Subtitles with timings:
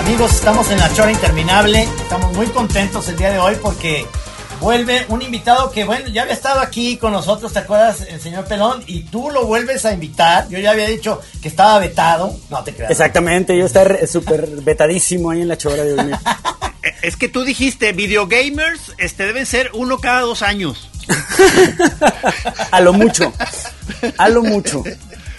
[0.00, 1.82] Amigos, estamos en la chora interminable.
[1.82, 4.04] Estamos muy contentos el día de hoy porque
[4.58, 8.46] vuelve un invitado que, bueno, ya había estado aquí con nosotros, ¿te acuerdas, el señor
[8.46, 8.82] Pelón?
[8.88, 10.48] Y tú lo vuelves a invitar.
[10.48, 12.36] Yo ya había dicho que estaba vetado.
[12.50, 12.90] No te creas.
[12.90, 16.10] Exactamente, yo estar súper vetadísimo ahí en la chora de hoy.
[17.02, 20.90] Es que tú dijiste, videogamers este, deben ser uno cada dos años.
[22.70, 23.32] a lo mucho.
[24.18, 24.82] A lo mucho.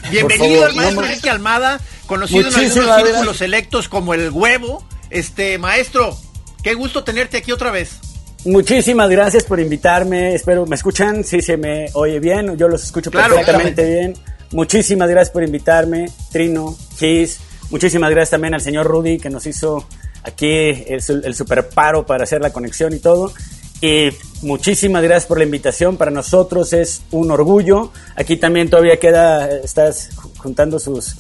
[0.10, 4.84] Bienvenido al maestro Enrique Almada, conocido en algunos círculos selectos como el huevo.
[5.10, 6.18] Este, maestro,
[6.64, 8.00] qué gusto tenerte aquí otra vez.
[8.46, 10.34] Muchísimas gracias por invitarme.
[10.34, 14.14] Espero me escuchan, si se me oye bien, yo los escucho perfectamente bien.
[14.52, 17.40] Muchísimas gracias por invitarme, Trino, Gis.
[17.70, 19.88] Muchísimas gracias también al señor Rudy que nos hizo
[20.24, 23.32] aquí el, el super paro para hacer la conexión y todo.
[23.82, 24.10] Y
[24.44, 25.98] muchísimas gracias por la invitación.
[25.98, 27.92] Para nosotros es un orgullo.
[28.16, 31.16] Aquí también todavía queda, estás juntando sus,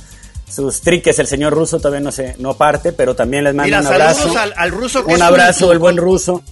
[0.47, 1.17] sus triques.
[1.17, 4.37] El señor ruso todavía no se no parte, pero también les mando un abrazo.
[4.37, 6.43] Al, al ruso un abrazo, el buen ruso.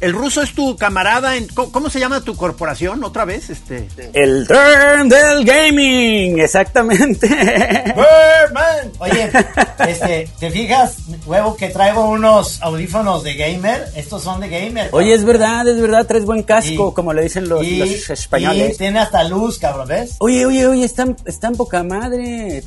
[0.00, 3.50] El ruso es tu camarada en ¿cómo, se llama tu corporación otra vez?
[3.50, 7.26] Este El Turn del Gaming, exactamente.
[7.26, 8.92] Birdman.
[9.00, 9.30] Oye,
[9.88, 13.88] este, ¿te fijas, huevo, que traigo unos audífonos de gamer?
[13.96, 14.88] Estos son de gamer.
[14.92, 18.74] Oye, es verdad, es verdad, traes buen casco, como le dicen los, españoles.
[18.74, 20.14] Y tiene hasta luz, cabrón, ¿ves?
[20.20, 22.62] Oye, oye, oye, están, están poca madre.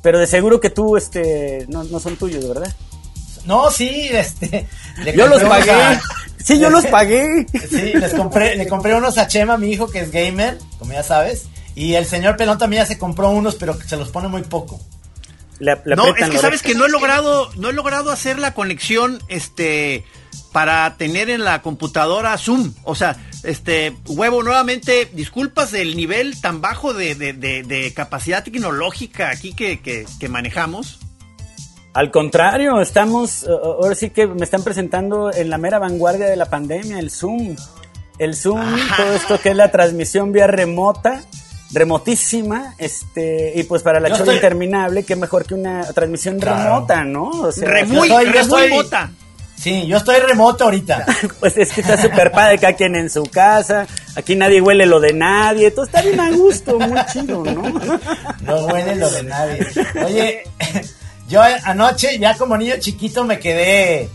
[0.00, 2.74] Pero de seguro que tú, este, no, no son tuyos, ¿verdad?
[3.44, 4.66] No, sí, este.
[5.16, 5.72] Yo los pagué.
[6.44, 7.46] Sí, yo los pagué.
[7.68, 11.02] Sí, les compré, le compré unos a Chema, mi hijo, que es gamer, como ya
[11.02, 11.46] sabes.
[11.74, 14.80] Y el señor Pelón también ya se compró unos, pero se los pone muy poco.
[15.60, 20.04] no, es que sabes que no he logrado, no he logrado hacer la conexión, este,
[20.52, 22.72] para tener en la computadora Zoom.
[22.84, 29.30] O sea, este, huevo, nuevamente, disculpas del nivel tan bajo de, de, de, capacidad tecnológica
[29.30, 30.99] aquí que, que, que manejamos.
[32.00, 36.46] Al contrario, estamos, ahora sí que me están presentando en la mera vanguardia de la
[36.46, 37.56] pandemia, el Zoom.
[38.18, 38.58] El Zoom,
[38.96, 41.20] todo esto que es la transmisión vía remota,
[41.72, 47.28] remotísima, este, y pues para la chora interminable, qué mejor que una transmisión remota, ¿no?
[47.28, 49.10] O sea, muy, remota.
[49.56, 51.04] Sí, yo estoy remoto ahorita.
[51.38, 53.86] pues es que está súper padre, cada quien en su casa,
[54.16, 57.62] aquí nadie huele lo de nadie, todo está bien a gusto, muy chido, ¿no?
[58.40, 59.66] no huele lo de nadie.
[60.02, 60.44] Oye,
[61.30, 64.10] yo anoche, ya como niño chiquito, me quedé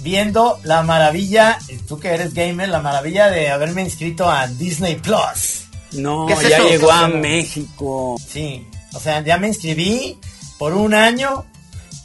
[0.00, 5.66] viendo la maravilla, tú que eres gamer, la maravilla de haberme inscrito a Disney Plus.
[5.92, 8.16] No, ya llegó a México.
[8.26, 10.18] Sí, o sea, ya me inscribí
[10.58, 11.44] por un año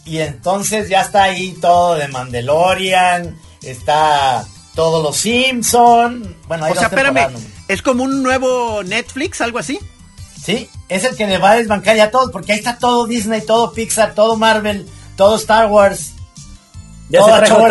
[0.06, 4.46] y entonces ya está ahí todo de Mandalorian, está
[4.76, 6.36] todos los Simpson.
[6.47, 7.30] Bueno, o sea, espérame,
[7.68, 9.80] ¿es como un nuevo Netflix, algo así?
[10.41, 13.41] Sí, es el que le va a desbancar ya todo, porque ahí está todo Disney,
[13.41, 16.13] todo Pixar, todo Marvel, todo Star Wars.
[17.09, 17.63] Ya se trajo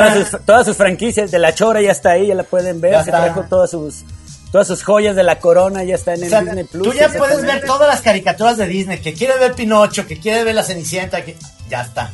[0.44, 3.04] todas sus, franquicias de la Chora, ya está ahí, ya la pueden ver.
[3.04, 4.04] se trajo todas sus,
[4.50, 6.88] todas sus joyas de la corona, ya está en el Disney Plus.
[6.88, 10.44] Tú ya puedes ver todas las caricaturas de Disney, que quieres ver Pinocho, que quieres
[10.44, 11.36] ver La Cenicienta, que
[11.68, 12.12] ya está.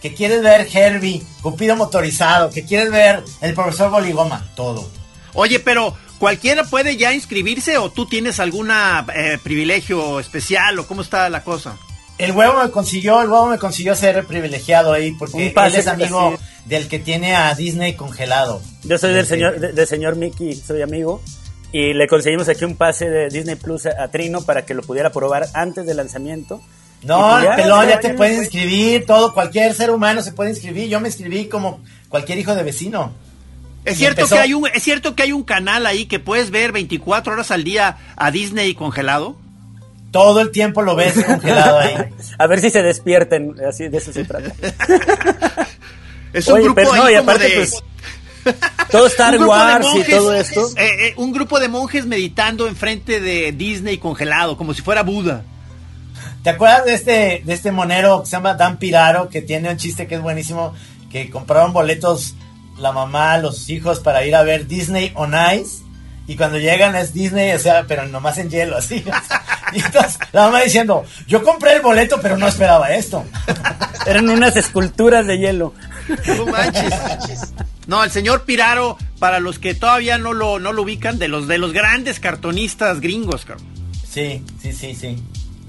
[0.00, 4.88] Que quieres ver Herbie, Cupido motorizado, que quieres ver El Profesor Boligoma, todo.
[5.34, 5.94] Oye, pero
[6.24, 11.44] ¿Cualquiera puede ya inscribirse o tú tienes algún eh, privilegio especial o cómo está la
[11.44, 11.76] cosa?
[12.16, 16.34] El huevo me consiguió, el huevo me consiguió ser privilegiado ahí porque él es amigo
[16.64, 18.62] del que tiene a Disney congelado.
[18.84, 21.20] Yo soy del señor, del señor Mickey, soy amigo
[21.72, 25.12] y le conseguimos aquí un pase de Disney Plus a, Trino para que lo pudiera
[25.12, 26.62] probar antes del lanzamiento.
[27.02, 30.88] No, pues ya, pelón ya te puedes inscribir, todo, cualquier ser humano se puede inscribir.
[30.88, 33.12] Yo me inscribí como cualquier hijo de vecino.
[33.84, 36.72] Es cierto, que hay un, es cierto que hay un canal ahí que puedes ver
[36.72, 39.36] 24 horas al día a Disney congelado.
[40.10, 41.94] Todo el tiempo lo ves congelado ahí.
[42.38, 44.52] a ver si se despierten, así de eso se trata.
[46.32, 47.54] es un grupo no, y aparte, de...
[47.56, 47.82] pues,
[48.90, 50.66] todo Star Wars y todo esto.
[50.76, 55.44] Eh, eh, un grupo de monjes meditando enfrente de Disney congelado, como si fuera Buda.
[56.42, 59.76] ¿Te acuerdas de este, de este monero que se llama Dan Piraro, que tiene un
[59.76, 60.74] chiste que es buenísimo,
[61.10, 62.34] que compraron boletos
[62.78, 65.82] la mamá, los hijos para ir a ver Disney on Ice.
[66.26, 69.04] Y cuando llegan es Disney, o sea, pero nomás en hielo, así.
[69.72, 73.24] Y entonces la mamá diciendo, yo compré el boleto, pero no esperaba esto.
[74.06, 75.74] Eran unas esculturas de hielo.
[76.26, 76.92] No manches.
[77.86, 81.48] No, el señor Piraro, para los que todavía no lo, no lo ubican, de los,
[81.48, 83.66] de los grandes cartonistas gringos, cabrón.
[84.08, 85.16] Sí, sí, sí, sí.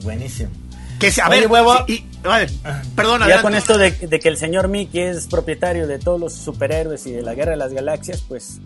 [0.04, 0.52] Buenísimo.
[1.00, 1.76] Que a ver, huevo.
[1.88, 2.06] y,
[2.96, 7.06] perdona, ya con esto de, que el señor Mickey es propietario de todos los superhéroes
[7.08, 8.60] y de la guerra de las galaxias, pues,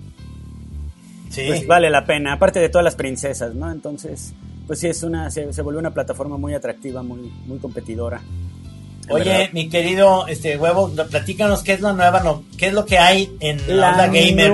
[1.29, 1.43] sí.
[1.47, 2.33] pues vale la pena.
[2.33, 3.71] Aparte de todas las princesas, ¿no?
[3.71, 4.33] Entonces,
[4.67, 8.21] pues sí, es una, se, se volvió una plataforma muy atractiva, muy, muy competidora.
[9.09, 12.99] Oye, mi querido este huevo, platícanos qué es la nueva, no, qué es lo que
[12.99, 14.53] hay en la, onda gamer,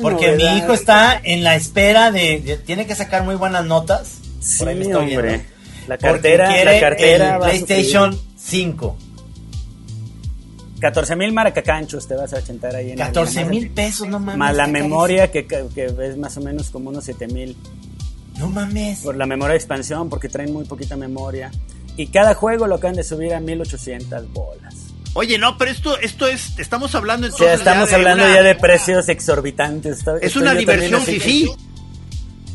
[0.00, 4.18] porque, mi hijo está en la espera de, tiene que sacar muy buenas notas.
[4.40, 5.53] Sí, hombre.
[5.86, 8.96] La cartera, la cartera PlayStation 5.
[10.80, 14.36] 14 mil maracacanchos te vas a achentar ahí en 14 mil pesos, no mames.
[14.36, 17.56] Más la memoria que, que, es más o menos como unos 7 mil.
[18.38, 19.00] No mames.
[19.00, 21.50] Por la memoria de expansión, porque traen muy poquita memoria.
[21.96, 24.74] Y cada juego lo acaban de subir a 1800 bolas.
[25.14, 27.46] Oye, no, pero esto, esto es, estamos hablando entonces.
[27.46, 30.04] Ya estamos hablando ya de precios exorbitantes.
[30.20, 31.50] Es una diversión fifi.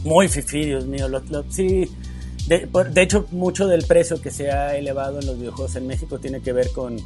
[0.03, 1.07] Muy fifi, Dios mío.
[1.49, 1.89] sí,
[2.49, 6.19] de, de, hecho, mucho del precio que se ha elevado en los videojuegos en México
[6.19, 6.97] tiene que ver con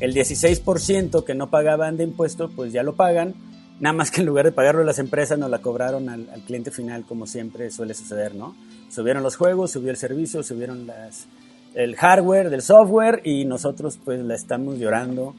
[0.00, 3.34] el 16% que no pagaban de impuesto, pues ya lo pagan.
[3.80, 6.70] Nada más que en lugar de pagarlo las empresas, nos la cobraron al, al cliente
[6.70, 8.54] final, como siempre suele suceder, ¿no?
[8.90, 11.26] Subieron los juegos, subió el servicio, subieron las,
[11.74, 15.34] el hardware, del software y nosotros pues la estamos llorando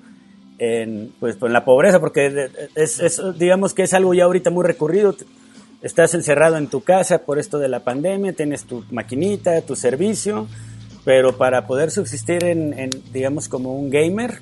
[0.57, 5.15] en, pues, en la pobreza porque es, digamos que es algo ya ahorita muy recurrido.
[5.83, 10.47] Estás encerrado en tu casa por esto de la pandemia, tienes tu maquinita, tu servicio,
[11.03, 14.39] pero para poder subsistir en, digamos como un gamer,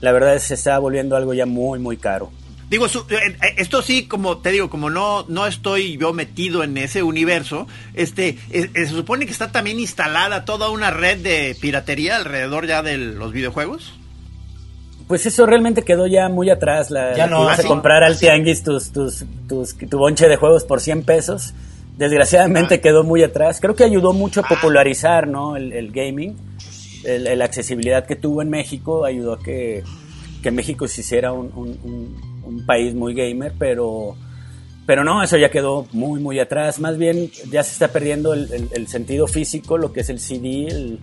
[0.00, 2.30] la verdad es que se está volviendo algo ya muy, muy caro.
[2.70, 6.78] Digo, eh, eh, esto sí, como te digo, como no, no estoy yo metido en
[6.78, 12.14] ese universo, este, eh, se supone que está también instalada toda una red de piratería
[12.14, 13.92] alrededor ya de los videojuegos.
[15.06, 16.90] Pues eso realmente quedó ya muy atrás.
[16.90, 20.64] La, ya no, vas a comprar al tianguis tus, tus, tus, tu bonche de juegos
[20.64, 21.54] por 100 pesos.
[21.96, 22.80] Desgraciadamente ah.
[22.80, 23.60] quedó muy atrás.
[23.60, 24.48] Creo que ayudó mucho a ah.
[24.48, 25.56] popularizar ¿no?
[25.56, 26.36] el, gaming.
[27.04, 29.84] la accesibilidad que tuvo en México ayudó a que,
[30.42, 34.16] que México se hiciera un un país muy gamer, pero,
[34.86, 36.78] pero no, eso ya quedó muy, muy atrás.
[36.78, 40.98] Más bien ya se está perdiendo el, sentido físico, lo que es el CD.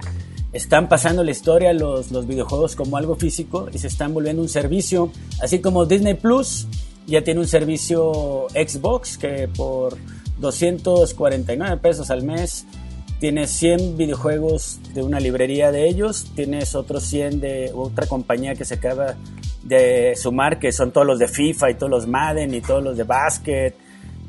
[0.53, 4.49] Están pasando la historia los, los videojuegos como algo físico y se están volviendo un
[4.49, 5.11] servicio,
[5.41, 6.67] así como Disney Plus
[7.07, 9.97] ya tiene un servicio Xbox que por
[10.39, 12.65] 249 pesos al mes
[13.19, 18.65] tienes 100 videojuegos de una librería de ellos, tienes otros 100 de otra compañía que
[18.65, 19.15] se acaba
[19.63, 22.97] de sumar, que son todos los de FIFA y todos los Madden y todos los
[22.97, 23.75] de básquet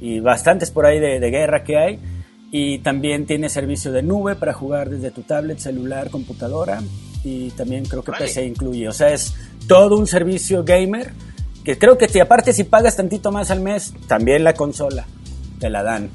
[0.01, 1.99] y bastantes por ahí de, guerra que hay.
[2.57, 6.81] Y también tiene servicio de nube para jugar desde tu tablet, celular, computadora
[7.25, 8.87] y también creo que PC incluye.
[8.87, 9.35] O sea, es
[9.67, 11.11] todo un servicio gamer
[11.65, 15.05] que creo que si aparte si pagas tantito más al mes, también la consola
[15.59, 16.11] te la dan.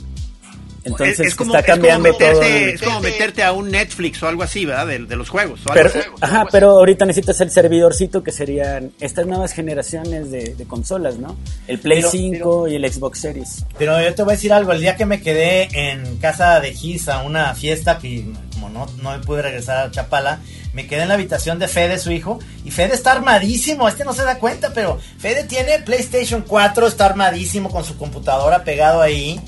[0.91, 2.41] Entonces es, como, está cambiando todo.
[2.41, 4.87] Es como meterte a un Netflix o algo así, ¿verdad?
[4.87, 5.61] De, los juegos.
[5.73, 5.91] pero,
[6.21, 11.35] ajá, pero ahorita necesitas el servidorcito que serían estas nuevas generaciones de, consolas, ¿no?
[11.67, 13.65] El Play 5 y el Xbox Series.
[13.77, 14.71] Pero yo te voy a decir algo.
[14.71, 18.87] El día que me quedé en casa de Giz a una fiesta, que como no,
[19.01, 20.39] no me pude regresar a Chapala,
[20.73, 24.13] me quedé en la habitación de Fede, su hijo, y Fede está armadísimo, este no
[24.13, 29.39] se da cuenta, pero Fede tiene PlayStation 4, está armadísimo con su computadora pegado ahí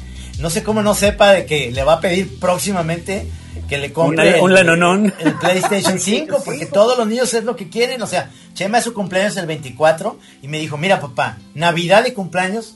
[0.41, 3.27] no sé cómo no sepa de que le va a pedir próximamente
[3.67, 7.69] que le compre un, el, el, PlayStation 5, porque todos los niños es lo que
[7.69, 8.01] quieren.
[8.01, 12.11] O sea, Chema es su cumpleaños el 24 y me dijo, mira papá, Navidad y
[12.11, 12.75] cumpleaños,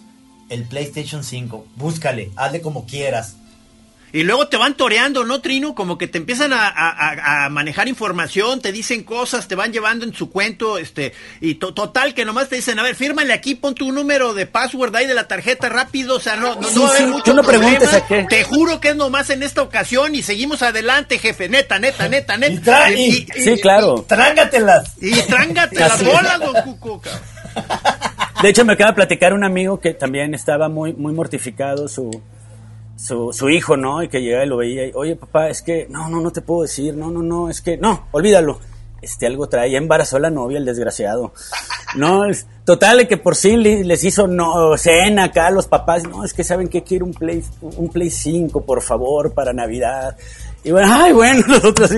[0.49, 3.35] el PlayStation 5, búscale, hazle como quieras.
[4.15, 5.75] Y luego te van toreando, ¿no, Trino?
[5.75, 10.29] Como que te empiezan a, manejar información, te dicen cosas, te van llevando en su
[10.29, 14.33] cuento, este, y total que nomás te dicen, a ver, fírmale aquí, pon tu número
[14.33, 17.33] de password ahí de la tarjeta rápido, o sea, no, no, va a haber mucho
[17.33, 18.25] no preguntes a qué.
[18.29, 22.37] Te juro que es nomás en esta ocasión y seguimos adelante, jefe, neta, neta, neta,
[22.37, 22.91] neta.
[22.91, 24.05] Y sí, claro.
[24.07, 24.93] Trángatelas.
[25.01, 27.01] Y trángatelas bolas, don Cuco,
[28.41, 32.09] De hecho, me acaba de platicar un amigo que también estaba muy, muy mortificado su
[32.95, 34.03] su, su hijo, ¿no?
[34.03, 36.41] Y que llegaba y lo veía y, oye, papá, es que, no, no, no te
[36.41, 38.59] puedo decir, no, no, no, es que, no, olvídalo.
[39.01, 41.33] Este, algo traía, embarazó a la novia, el desgraciado.
[41.95, 46.03] No, es, total, que por sí les hizo no, cena acá a los papás.
[46.03, 50.17] No, es que saben que quiero un Play, un Play 5, por favor, para Navidad.
[50.65, 51.97] Y bueno, ay, bueno, nosotros sí.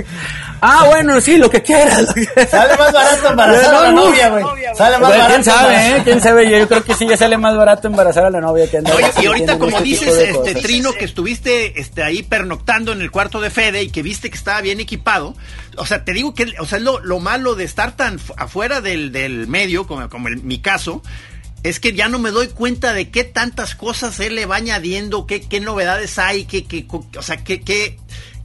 [0.60, 2.14] Ah, bueno, sí, lo que quieras.
[2.50, 4.44] Sale más barato embarazar a la novia, güey.
[4.76, 5.30] Sale más barato.
[5.30, 6.02] ¿Quién sabe, eh?
[6.04, 6.50] ¿Quién sabe?
[6.50, 8.96] Yo creo que sí, ya sale más barato embarazar a la novia que andar.
[8.96, 13.10] Oye, y ahorita como este dices, este Trino, que estuviste este, ahí pernoctando en el
[13.10, 15.36] cuarto de Fede y que viste que estaba bien equipado,
[15.78, 19.14] o sea, te digo que, o sea, lo, lo malo de estar tan afuera del,
[19.14, 21.02] del medio, como, como en mi caso,
[21.64, 25.26] es que ya no me doy cuenta de qué tantas cosas él le va añadiendo,
[25.26, 27.98] qué, qué novedades hay, qué, qué, o sea, qué, qué,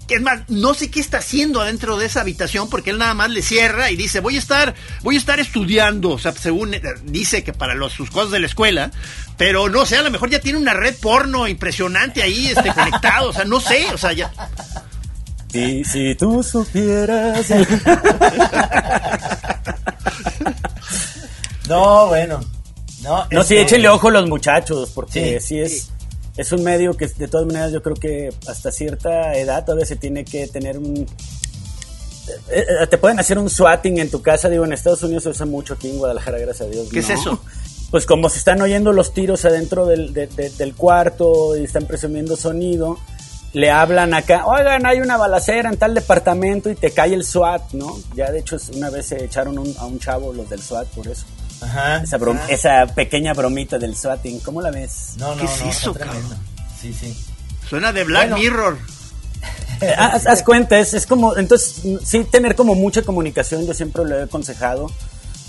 [0.09, 3.31] es más, no sé qué está haciendo adentro de esa habitación porque él nada más
[3.31, 6.83] le cierra y dice, voy a estar, voy a estar estudiando, o sea, según eh,
[7.05, 8.91] dice que para los, sus cosas de la escuela,
[9.37, 13.31] pero no sé, a lo mejor ya tiene una red porno impresionante ahí, este, conectado,
[13.31, 14.33] o sea, no sé, o sea, ya...
[15.53, 17.51] Y si tú supieras...
[21.69, 22.41] no, bueno.
[23.03, 25.91] No, no sí, échenle ojo los muchachos, porque sí, es
[26.37, 29.97] es un medio que de todas maneras yo creo que hasta cierta edad todavía se
[29.97, 31.07] tiene que tener un...
[32.51, 35.31] Eh, eh, te pueden hacer un swatting en tu casa, digo, en Estados Unidos se
[35.31, 36.89] usa mucho aquí en Guadalajara, gracias a Dios.
[36.91, 37.41] ¿Qué es eso?
[37.91, 42.97] Pues como se están oyendo los tiros adentro del, del cuarto y están presumiendo sonido,
[43.53, 47.73] le hablan acá, oigan, hay una balacera en tal departamento y te cae el SWAT,
[47.73, 47.99] ¿no?
[48.15, 51.27] Ya de hecho una vez se echaron a un chavo los del SWAT por eso.
[51.63, 52.03] Ajá.
[52.03, 55.15] Esa, esa pequeña bromita del swatting, ¿cómo la ves?
[55.17, 55.95] No, no, ¿Qué es eso,
[56.81, 57.17] Sí, sí.
[57.69, 58.79] Suena de Black Mirror.
[59.81, 64.23] Eh, haz, cuenta, es, como, entonces, sí, tener como mucha comunicación, yo siempre lo he
[64.23, 64.87] aconsejado.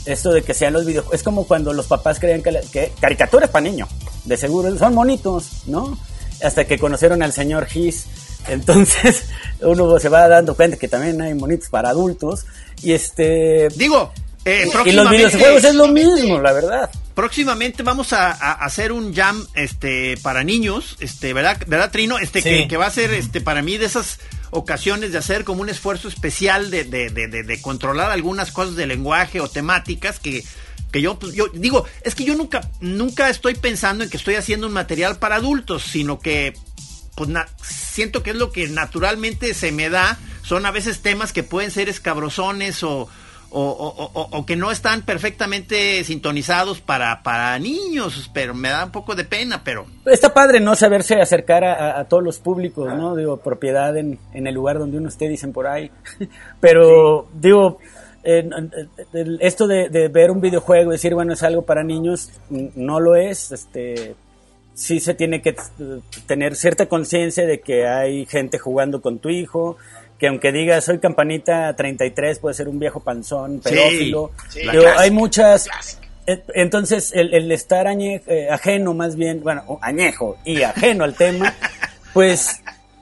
[0.06, 3.52] Esto de que sean los videojuegos, es como cuando los papás creían que, que caricaturas
[3.52, 3.90] para niños,
[4.26, 6.00] de seguro, son monitos, ¿no?
[6.44, 8.08] Hasta que conocieron al señor Gis.
[8.48, 9.26] Entonces,
[9.62, 12.48] uno se va dando cuenta que también hay monitos para adultos.
[12.82, 13.68] Y este.
[13.76, 14.12] Digo,
[14.46, 16.90] eh, y los videojuegos es lo mismo, la verdad.
[17.16, 22.18] Próximamente vamos a, hacer un jam este para niños, este, ¿verdad, ¿verdad Trino?
[22.18, 24.20] Este que, va a ser este para mí de esas
[24.50, 28.88] ocasiones de hacer como un esfuerzo especial de, de, de, de controlar algunas cosas de
[28.88, 30.44] lenguaje o temáticas que,
[30.92, 34.36] que yo, pues, yo digo, es que yo nunca, nunca estoy pensando en que estoy
[34.36, 36.54] haciendo un material para adultos, sino que
[37.16, 37.30] pues
[37.62, 41.70] siento que es lo que naturalmente se me da, son a veces temas que pueden
[41.70, 43.08] ser escabrosones o,
[43.56, 49.24] o, que no están perfectamente sintonizados para, para niños, pero me da un poco de
[49.24, 49.86] pena, pero...
[50.06, 50.76] Está padre, ¿no?
[50.76, 53.16] Saberse acercar a, todos los públicos, ¿no?
[53.16, 55.92] Digo, propiedad en, en, el lugar donde uno esté, dicen por ahí.
[56.60, 57.78] pero, digo,
[59.40, 63.16] esto de, de, ver un videojuego y decir, bueno, es algo para niños, no lo
[63.16, 64.16] es, este...
[64.76, 65.56] Sí se tiene que
[66.26, 69.78] tener cierta conciencia de que hay gente jugando con tu hijo,
[70.24, 74.32] que aunque diga soy campanita 33, puede ser un viejo panzón, pedófilo.
[74.98, 75.68] hay muchas...
[76.26, 81.54] Entonces, el, estar eh, ajeno más bien, bueno, añejo y ajeno al tema,
[82.14, 82.62] pues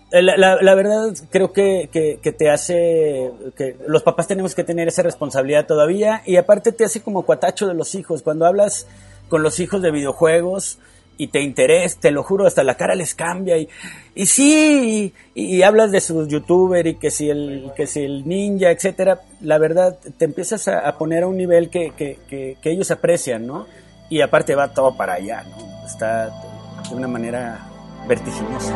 [0.10, 5.68] la, verdad creo que, que, te hace, que los papás tenemos que tener esa responsabilidad
[5.68, 8.24] todavía y aparte te hace como cuatacho de los hijos.
[8.24, 8.88] Cuando hablas
[9.30, 10.80] con los hijos de videojuegos,
[11.22, 13.70] y te interesa, te lo juro, hasta la cara les cambia y,
[14.16, 18.72] y sí, y, hablas de sus youtuber y que si el, que si el ninja,
[18.72, 22.90] etcétera, la verdad te empiezas a, poner a un nivel que, que, que, que, ellos
[22.90, 23.68] aprecian, ¿no?
[24.10, 25.86] Y aparte va todo para allá, ¿no?
[25.86, 26.32] Está
[26.90, 27.68] de una manera
[28.08, 28.76] vertiginosa.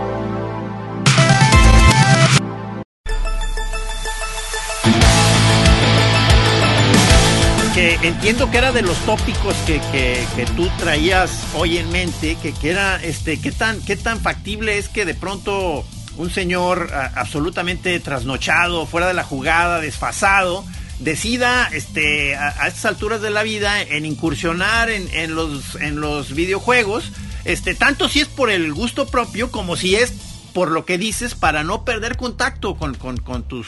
[7.75, 12.53] Que entiendo que era de los tópicos que, que, tú traías hoy en mente, que,
[12.53, 17.99] que, era, este, qué tan, qué tan factible es que de pronto un señor absolutamente
[17.99, 20.63] trasnochado, fuera de la jugada, desfasado,
[20.99, 26.33] decida este, a, estas alturas de la vida en incursionar en, en, los, en los
[26.33, 27.11] videojuegos,
[27.43, 30.13] este, tanto si es por el gusto propio como si es
[30.53, 33.67] por lo que dices para no perder contacto con, con, con tus,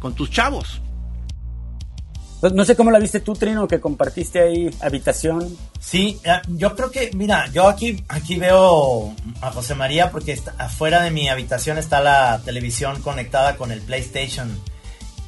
[0.00, 0.82] con tus chavos.
[2.40, 5.56] Pues, no sé cómo la viste tú, Trino, que compartiste ahí habitación.
[5.80, 10.54] Sí, eh, yo creo que, mira, yo aquí, aquí veo a José María porque está,
[10.58, 14.56] afuera de mi habitación está la televisión conectada con el PlayStation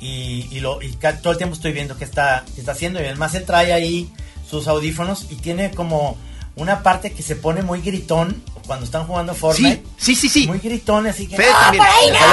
[0.01, 3.35] y, lo, y todo el tiempo estoy viendo qué está, qué está haciendo y además
[3.35, 4.11] él trae ahí
[4.49, 6.17] sus audífonos y tiene como
[6.57, 9.83] una parte que se pone muy gritón cuando están jugando Fortnite.
[9.97, 10.47] Sí, sí, sí.
[10.47, 11.37] Muy gritón, así que...
[11.37, 11.73] ¡Ah,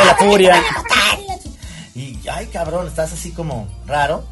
[0.05, 0.63] la furia.
[1.95, 4.25] Y, ay, cabrón, estás así como raro.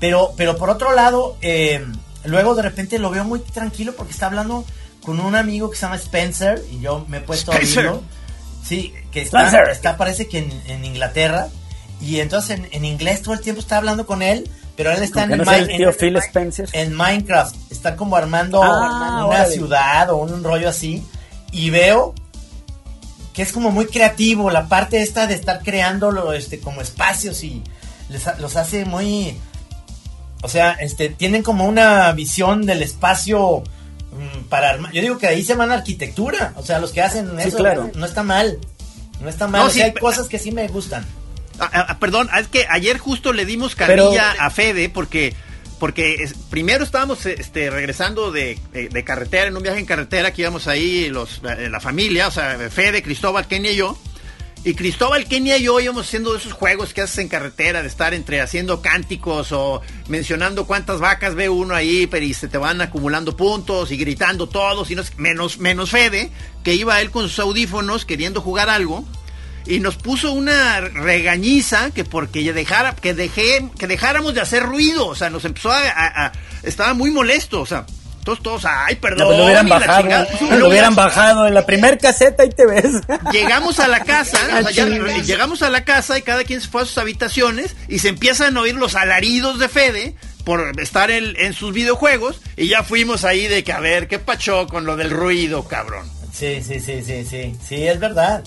[0.00, 1.84] Pero, pero por otro lado, eh,
[2.24, 4.64] luego de repente lo veo muy tranquilo porque está hablando
[5.04, 8.02] con un amigo que se llama Spencer y yo me he puesto a oírlo.
[8.64, 11.48] Sí, que está, está parece que en, Inglaterra.
[12.00, 15.32] Y entonces en, inglés todo el tiempo está hablando con él, pero él está en,
[15.32, 16.68] el Phil Spencer?
[16.72, 21.06] en Minecraft, está como armando ah, una ciudad o un rollo así.
[21.52, 22.14] Y veo
[23.34, 27.62] que es como muy creativo la parte esta de estar creando este como espacios y
[28.38, 29.36] los hace muy
[30.44, 33.62] o sea, este, tienen como una visión del espacio
[34.12, 34.92] mm, para armar.
[34.92, 36.52] Yo digo que ahí se van a arquitectura.
[36.56, 37.90] O sea, los que hacen eso claro.
[37.94, 38.58] no está mal.
[39.22, 39.70] No está mal.
[39.70, 41.06] hay cosas que sí me gustan.
[41.58, 45.34] Ah, ah, perdón, es que ayer justo le dimos carilla a Fede porque
[45.78, 48.58] porque primero estábamos este, regresando de,
[49.02, 52.58] carretera, en un viaje en carretera, que íbamos ahí los, eh, la familia, o sea,
[52.70, 53.98] Fede, Cristóbal, Kenia y yo,
[54.66, 58.14] Y Cristóbal, Kenia y yo íbamos haciendo esos juegos que haces en carretera, de estar
[58.14, 62.80] entre haciendo cánticos o mencionando cuántas vacas ve uno ahí, pero y se te van
[62.80, 66.30] acumulando puntos y gritando todos, y no, menos, menos Fede,
[66.62, 69.04] que iba él con sus audífonos queriendo jugar algo
[69.66, 75.08] y nos puso una regañiza que porque dejara, que dejé, que dejáramos de hacer ruido,
[75.08, 77.84] o sea, nos empezó a, estaba muy molesto, o sea,
[78.24, 79.36] todos, todos, ay, perdón.
[79.36, 80.26] lo hubieran bajado,
[80.58, 83.02] lo hubieran bajado en la primer caseta y te ves.
[83.32, 84.38] Llegamos a la casa,
[85.24, 88.56] llegamos a la casa y cada quien se fue a sus habitaciones y se empiezan
[88.56, 90.14] a oír los alaridos de Fede
[90.44, 94.18] por estar en, en sus videojuegos y ya fuimos ahí de que a ver, ¿qué
[94.18, 96.10] pachó con lo del ruido, cabrón?
[96.32, 98.42] Sí, sí, sí, sí, sí, sí, es verdad.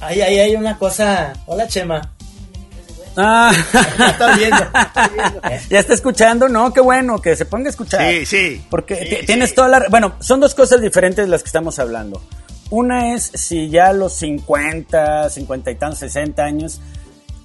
[0.00, 1.32] Ahí, ahí hay una cosa.
[1.46, 2.15] Hola, Chema.
[3.16, 3.52] Ah,
[4.36, 4.56] viendo,
[5.70, 6.72] ya está escuchando, ¿no?
[6.72, 8.10] Qué bueno que se ponga a escuchar.
[8.10, 8.66] Sí, sí.
[8.70, 9.86] Porque tienes toda la.
[9.88, 12.22] Bueno, son dos cosas diferentes las que estamos hablando.
[12.70, 16.80] Una es si ya a los 50, 50 y tantos, 60 años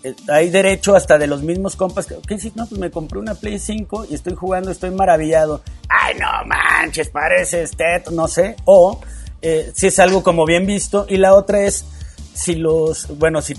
[0.04, 2.08] eh, hay derecho hasta de los mismos compas.
[2.28, 2.66] ¿Qué si no?
[2.66, 5.62] Pues me compré una Play 5 y estoy jugando, estoy maravillado.
[5.88, 8.56] Ay, no manches, parece este, no sé.
[8.66, 9.00] O
[9.42, 11.06] eh, si es algo como bien visto.
[11.08, 11.86] Y la otra es
[12.34, 13.56] si los, bueno, si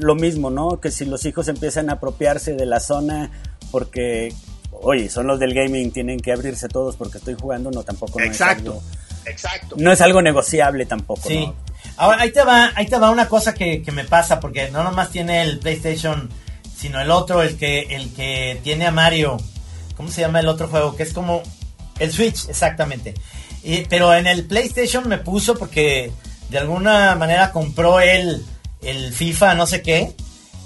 [0.00, 0.80] lo mismo, ¿no?
[0.80, 3.30] Que si los hijos empiezan a apropiarse de la zona
[3.70, 4.32] porque,
[4.72, 8.20] oye, son los del gaming, tienen que abrirse todos porque estoy jugando, no, tampoco.
[8.20, 9.76] Exacto, no es algo, exacto.
[9.78, 11.28] No es algo negociable tampoco.
[11.28, 11.50] Sí.
[11.96, 14.82] Ahora, ahí te va, ahí te va una cosa que, que me pasa, porque no
[14.82, 16.28] nomás tiene el PlayStation,
[16.76, 19.38] sino el otro, el que, el que tiene a Mario.
[19.96, 20.94] ¿Cómo se llama el otro juego?
[20.94, 21.42] Que es como
[21.98, 23.14] el Switch, exactamente.
[23.62, 26.12] Y, pero en el PlayStation me puso porque
[26.48, 28.44] de alguna manera compró él
[28.82, 30.14] el FIFA, no sé qué.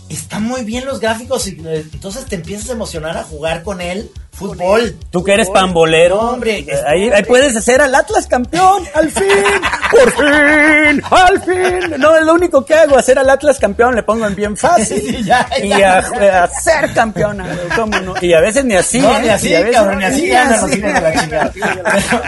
[0.09, 3.81] Están muy bien los gráficos y eh, entonces te empiezas a emocionar a jugar con
[3.81, 4.97] él fútbol.
[5.11, 6.19] Tú que eres pambolero.
[6.19, 9.27] hombre, ahí, puedes hacer al Atlas campeón, al fin,
[9.91, 12.01] por fin, al fin.
[12.01, 15.27] No, es lo único que hago, hacer al Atlas campeón, le pongo en bien fácil.
[15.63, 17.47] y a, ser campeona,
[17.77, 18.15] no?
[18.21, 19.01] Y a veces ni así.
[19.01, 20.31] No, ni así, cabrón, ni así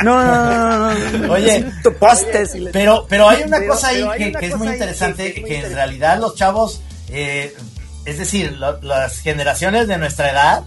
[0.02, 1.64] No, no, no, Oye,
[2.72, 6.82] pero, pero hay una cosa ahí que, es muy interesante, que en realidad los chavos,
[7.08, 7.54] eh,
[8.04, 10.62] es decir, las generaciones de nuestra edad,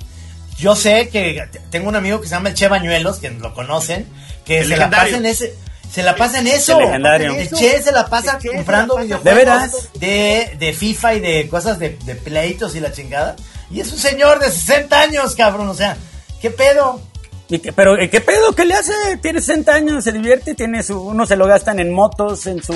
[0.57, 4.07] yo sé que tengo un amigo que se llama el Che Bañuelos, que lo conocen,
[4.45, 5.55] que se la pasa en ese
[5.95, 6.77] se la pasa en eso.
[6.77, 7.35] El legendario.
[7.35, 12.75] El Che se la pasa comprando videojuegos ¿De, de, FIFA y de cosas de, pleitos
[12.75, 13.37] y la chingada.
[13.71, 15.69] Y es un señor de 60 años, cabrón.
[15.69, 15.95] O sea,
[16.41, 16.99] ¿qué pedo?
[17.47, 18.51] ¿Y qué, pero ¿qué pedo?
[18.53, 18.91] ¿Qué le hace?
[19.21, 22.73] Tiene 60 años, se divierte, tiene su, uno se lo gastan en motos, en su,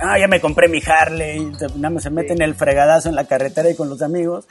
[0.00, 3.24] ah, ya me compré mi Harley, nada más se mete en el fregadazo en la
[3.24, 4.46] carretera y con los amigos.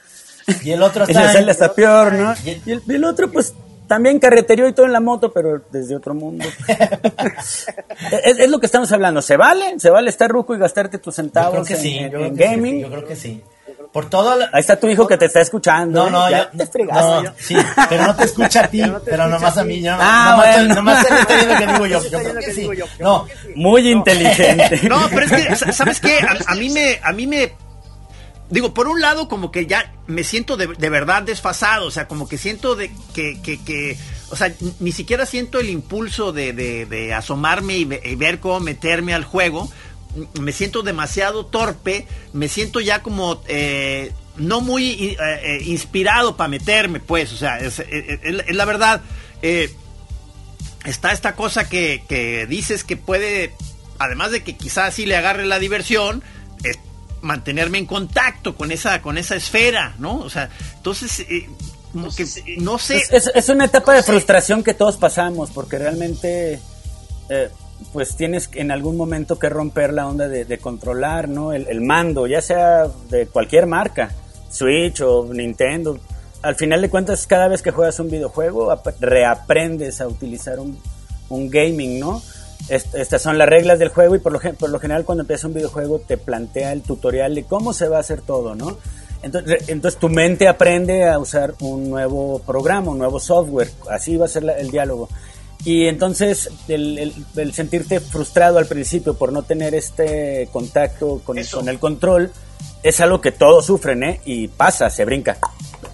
[0.64, 1.42] Y el otro está.
[1.42, 2.34] Y hasta peor, ¿no?
[2.46, 3.54] Y el, otro, pues,
[3.88, 6.46] también carreterió y todo en la moto, pero desde otro mundo.
[8.24, 9.22] es, lo que estamos hablando.
[9.22, 9.80] ¿Se vale?
[9.80, 12.82] ¿Se vale estar ruco y gastarte tus centavos en, gaming?
[12.82, 13.42] yo creo que sí.
[13.92, 16.04] Por todo Ahí está tu hijo que te está escuchando.
[16.04, 17.24] No, no, ya, te fregaste.
[17.24, 17.58] No, sí,
[17.90, 19.82] pero no te escucha a ti, pero nomás a mí.
[19.82, 20.76] Yo, ah, nomás, bueno.
[20.76, 22.04] nomás te estoy viendo que digo yo.
[22.10, 22.70] Yo creo que sí.
[23.00, 23.26] No.
[23.56, 24.88] Muy inteligente.
[24.88, 26.20] No, pero es que, ¿sabes qué?
[26.46, 27.52] a mí me, a mí me
[28.50, 32.28] digo, por un lado como que ya me siento de, verdad desfasado, o sea, como
[32.28, 33.98] que siento de que, que, que
[34.32, 39.24] o sea, ni siquiera siento el impulso de, de, asomarme y, ver cómo meterme al
[39.24, 39.72] juego,
[40.40, 46.48] me siento demasiado torpe, me siento ya como eh, no muy eh, eh, inspirado para
[46.48, 47.84] meterme, pues, o sea, es,
[48.50, 49.02] la verdad,
[50.86, 53.54] está esta cosa que, que dices que puede,
[54.00, 56.24] además de que quizás sí le agarre la diversión,
[57.22, 60.18] mantenerme en contacto con esa, con esa esfera, ¿no?
[60.20, 61.50] O sea, entonces, eh,
[61.92, 62.26] como que,
[62.58, 63.02] no sé.
[63.12, 66.60] Es, una etapa de frustración que todos pasamos, porque realmente,
[67.30, 67.50] eh,
[67.94, 71.52] pues tienes en algún momento que romper la onda de, controlar, ¿no?
[71.54, 74.12] El, mando, ya sea de cualquier marca,
[74.50, 76.00] Switch o Nintendo.
[76.42, 80.80] Al final de cuentas, cada vez que juegas un videojuego, reaprendes a utilizar un,
[81.30, 82.22] un gaming, ¿no?
[82.68, 85.54] Estas son las reglas del juego y por lo, por lo general cuando empiezas un
[85.54, 88.78] videojuego te plantea el tutorial de cómo se va a hacer todo, ¿no?
[89.22, 94.26] Entonces, entonces tu mente aprende a usar un nuevo programa, un nuevo software, así va
[94.26, 95.10] a ser el diálogo.
[95.66, 97.14] Y entonces el,
[97.52, 102.32] sentirte frustrado al principio por no tener este contacto con, con, el control
[102.82, 104.22] es algo que todos sufren, ¿eh?
[104.24, 105.38] Y pasa, se brinca.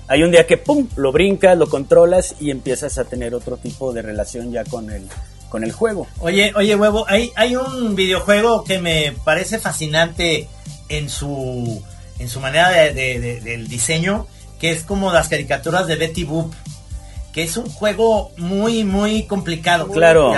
[0.08, 3.92] Hay un día que, ¡pum!, lo brincas, lo controlas y empiezas a tener otro tipo
[3.92, 5.08] de relación ya con el,
[5.56, 6.06] con el juego.
[6.20, 10.50] Oye, oye, huevo, hay, hay un videojuego que me parece fascinante
[10.90, 11.82] en su,
[12.20, 14.28] en su manera de, del diseño,
[14.60, 16.54] que es como las caricaturas de Betty Boop,
[17.32, 20.34] que es un juego muy, muy complicado claro,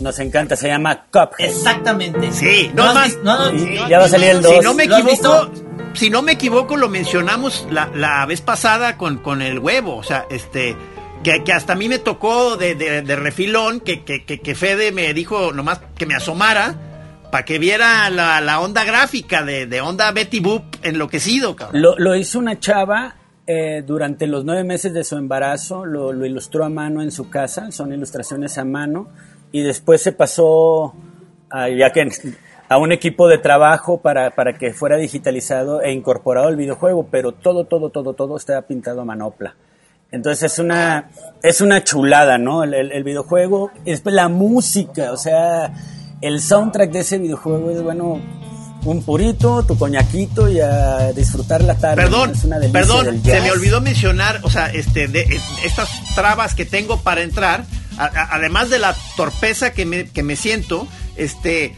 [0.00, 1.32] Nos encanta, se llama Cup.
[1.36, 2.32] Exactamente.
[2.32, 3.18] Sí, no, más.
[3.86, 4.50] ya va a salir el 2.
[4.50, 5.50] Si no me equivoco,
[5.92, 9.94] si no me equivoco, lo mencionamos la, la vez pasada con, con el huevo.
[9.94, 10.74] O sea, este.
[11.24, 15.52] Que, hasta a mí me tocó de, de, refilón, que, que, que, Fede me dijo
[15.52, 16.76] nomás que me asomara
[17.32, 21.82] para que viera la, la, onda gráfica de, de onda Betty Boop enloquecido, cabrón.
[21.82, 26.64] Lo, lo hizo una chava eh, durante los nueve meses de su embarazo lo, ilustró
[26.64, 29.08] a mano en su casa, son ilustraciones a mano,
[29.52, 30.94] y después se pasó
[31.50, 32.08] a, ya que,
[32.68, 37.32] a un equipo de trabajo para, para, que fuera digitalizado e incorporado al videojuego, pero
[37.32, 39.56] todo, todo, todo, todo está pintado a manopla.
[40.14, 41.10] Entonces es una,
[41.42, 42.62] es una chulada, ¿no?
[42.62, 45.74] El, el, videojuego, después la música, o sea,
[46.20, 48.20] el soundtrack de ese videojuego es, bueno,
[48.84, 52.02] un purito, tu coñaquito y a disfrutar la tarde.
[52.02, 52.32] Perdón,
[52.72, 57.22] perdón, se me olvidó mencionar, o sea, este, de, eh, estas trabas que tengo para
[57.22, 57.64] entrar,
[57.96, 61.74] además de la torpeza que me, que me siento, este,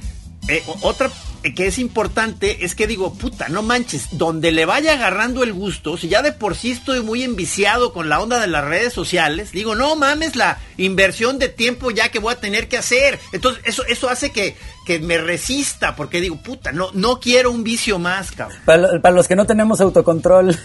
[0.48, 1.10] eh, otra
[1.54, 5.96] que es importante es que digo, puta, no manches, donde le vaya agarrando el gusto,
[5.96, 9.52] si ya de por sí estoy muy enviciado con la onda de las redes sociales,
[9.52, 13.18] digo, no mames la inversión de tiempo ya que voy a tener que hacer.
[13.32, 17.64] Entonces, eso, eso hace que, que me resista, porque digo, puta, no, no quiero un
[17.64, 18.58] vicio más, cabrón.
[18.64, 20.56] Para, los que no tenemos autocontrol.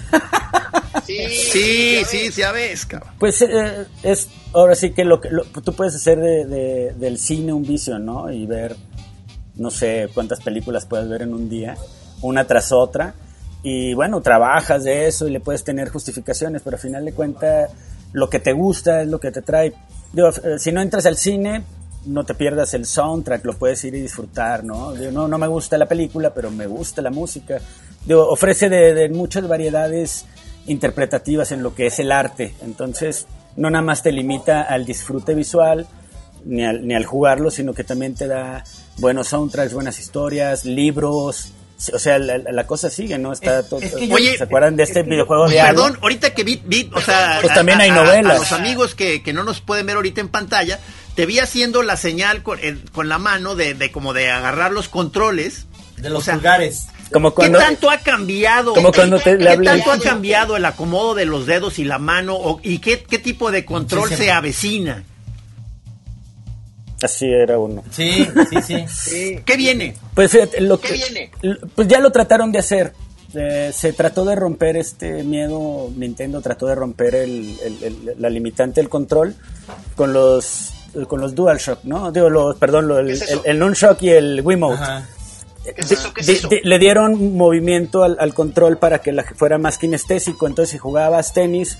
[1.05, 3.13] Sí, sí, sí, ya ves, cabrón.
[3.19, 5.29] Pues eh, es ahora sí que lo que
[5.63, 8.31] tú puedes hacer de, del cine un vicio, ¿no?
[8.31, 8.75] Y ver
[9.55, 11.75] no sé cuántas películas puedes ver en un día,
[12.21, 13.13] una tras otra,
[13.63, 17.69] y bueno, trabajas de eso y le puedes tener justificaciones, pero al final de cuentas
[18.13, 19.67] lo que te gusta es lo que te trae.
[19.67, 21.63] Eh, si no entras al cine,
[22.05, 24.93] no te pierdas el soundtrack, lo puedes ir y disfrutar, ¿no?
[24.93, 27.59] no, me gusta la película, pero me gusta la música.
[28.09, 30.25] ofrece de, muchas variedades
[30.65, 35.35] interpretativas en lo que es el arte, entonces no nada más te limita al disfrute
[35.35, 35.85] visual,
[36.45, 38.63] ni al, ni al jugarlo, sino que también te da
[38.97, 41.53] buenos soundtracks, buenas historias, libros.
[41.93, 43.33] O sea, la, cosa sigue, ¿no?
[43.33, 46.61] Está todo, Oye, ¿se acuerdan de este videojuego de Perdón, ahorita que vi,
[46.93, 48.35] o sea, pues también hay novelas.
[48.35, 50.79] A, los amigos que, que, no nos pueden ver ahorita en pantalla,
[51.15, 52.59] te vi haciendo la señal con,
[52.91, 55.65] con la mano de, de, como de agarrar los controles.
[55.97, 56.87] De los lugares.
[57.11, 58.73] Como cuando, ¿Qué tanto ha cambiado?
[58.73, 62.35] Como cuando te, ¿Qué tanto ha cambiado el acomodo de los dedos y la mano?
[62.35, 65.03] O, ¿Y qué, qué tipo de control se avecina?
[67.01, 67.83] Así era uno.
[67.89, 68.27] Sí,
[68.65, 69.39] sí, sí.
[69.45, 69.95] ¿Qué viene?
[70.13, 71.31] Pues lo que, viene?
[71.75, 72.93] Pues ya lo trataron de hacer.
[73.33, 75.89] Eh, se trató de romper este miedo.
[75.95, 79.35] Nintendo trató de romper el, la limitante del control
[79.95, 80.73] con los
[81.07, 82.11] con los DualShock, ¿no?
[82.11, 84.83] Digo, los, perdón, el, el, Nunchok y el Wiimote.
[86.63, 90.47] le dieron movimiento al, al, control para que la, fuera más kinestésico.
[90.47, 91.77] Entonces, si jugabas tenis,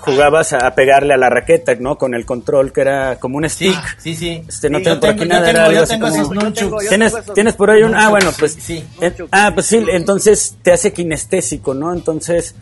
[0.00, 1.96] jugabas a, pegarle a la raqueta, ¿no?
[1.96, 3.76] Con el control que era como un stick.
[3.98, 4.42] Sí, sí.
[4.48, 5.72] Este, no tengo por aquí nada.
[5.72, 6.08] Yo tengo,
[6.88, 7.94] ¿Tienes, ¿Tienes por ahí un...?
[7.94, 8.56] Ah, bueno, pues...
[8.58, 8.84] Sí.
[9.30, 11.92] ah, pues sí, entonces te hace kinestésico, ¿no?
[11.92, 12.54] Entonces,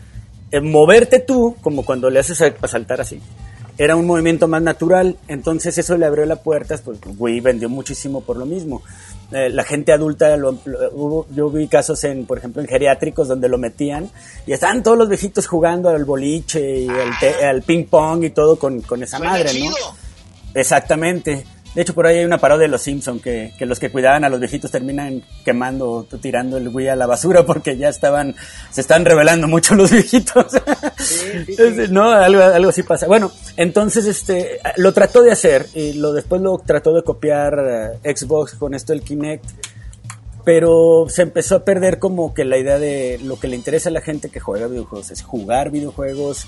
[0.53, 3.19] eh, moverte tú, como cuando le haces a, saltar así,
[3.77, 5.17] era un movimiento más natural.
[5.27, 8.83] Entonces eso le abrió las puertas, pues Wii vendió muchísimo por lo mismo.
[9.33, 14.09] Eh, la gente adulta, yo vi casos en, por ejemplo, en geriátricos donde lo metían
[14.45, 17.63] y estaban todos los viejitos jugando al boliche y al, ah.
[17.65, 19.71] ping pong y todo con, con esa madre, ¿no?
[20.53, 21.45] Exactamente.
[21.75, 24.23] De hecho, por ahí hay una parodia de los Simpson que, que, los que cuidaban
[24.23, 28.35] a los viejitos terminan quemando o tirando el Wii a la basura porque ya estaban,
[28.69, 30.45] se están revelando mucho los viejitos.
[31.89, 33.07] no, algo, algo así pasa.
[33.07, 38.15] Bueno, entonces este, lo trató de hacer y lo después lo trató de copiar eh,
[38.15, 39.45] Xbox con esto del Kinect.
[40.45, 43.93] Pero se empezó a perder como que la idea de lo que le interesa a
[43.93, 46.45] la gente que juega videojuegos es jugar videojuegos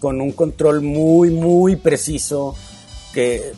[0.00, 2.54] con un control muy, muy preciso
[3.12, 3.52] que,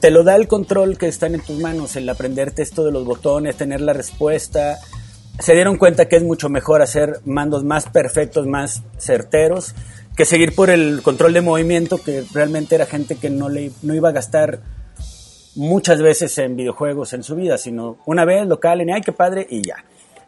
[0.00, 3.04] te lo da el control que están en tus manos, el aprenderte esto de los
[3.04, 4.78] botones, tener la respuesta.
[5.38, 9.74] Se dieron cuenta que es mucho mejor hacer mandos más perfectos, más certeros,
[10.16, 13.94] que seguir por el control de movimiento, que realmente era gente que no, le, no
[13.94, 14.60] iba a gastar
[15.56, 19.46] muchas veces en videojuegos en su vida, sino una vez local, en ay, qué padre,
[19.48, 19.76] y ya.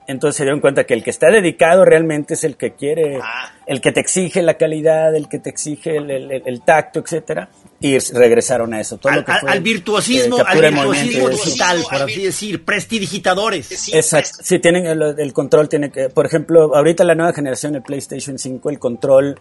[0.08, 3.52] Entonces se dieron cuenta que el que está dedicado realmente es el que quiere, ah.
[3.66, 7.50] el que te exige la calidad, el que te exige el, tacto, etcétera.
[7.80, 8.98] Y regresaron a eso.
[8.98, 13.88] Todo al, lo que fue, al virtuosismo, al virtuosismo digital, por así decir, prestidigitadores.
[13.94, 14.38] Exacto.
[14.42, 18.70] Sí, tienen el, control, tiene que, por ejemplo, ahorita la nueva generación de PlayStation 5,
[18.70, 19.40] el control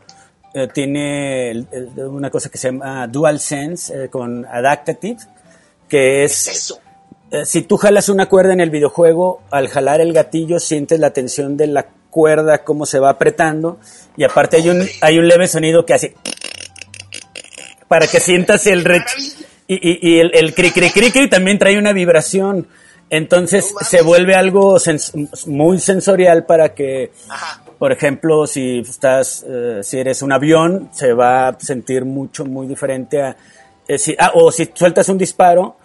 [0.53, 1.65] eh, tiene
[1.97, 5.17] una cosa que se llama DualSense eh, con Adaptative,
[5.89, 6.79] que es, eso?
[7.31, 11.11] Eh, si tú jalas una cuerda en el videojuego, al jalar el gatillo sientes la
[11.11, 13.79] tensión de la cuerda, cómo se va apretando,
[14.15, 16.15] y aparte hay un, hay un leve sonido que hace
[17.87, 18.85] para que sientas el
[19.67, 22.67] y, y, el, el cri cri cri también trae una vibración.
[23.09, 24.77] Entonces se vuelve algo
[25.45, 27.11] muy sensorial para que,
[27.79, 32.67] por ejemplo, si estás, eh, si eres un avión, se va a sentir mucho, muy
[32.67, 33.37] diferente a,
[33.87, 35.77] eh, si, ah, o si sueltas un disparo,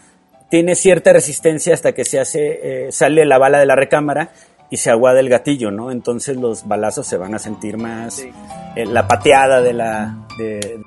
[0.50, 4.32] tiene cierta resistencia hasta que se hace, eh, sale la bala de la recámara
[4.68, 5.92] y se aguada el gatillo, ¿no?
[5.92, 8.24] Entonces los balazos se van a sentir más,
[8.74, 10.16] la pateada de la...
[10.38, 10.80] De,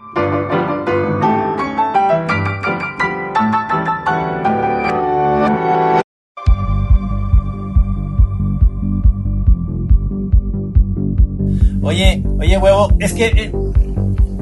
[11.85, 13.51] Oye, oye, huevo, es que eh,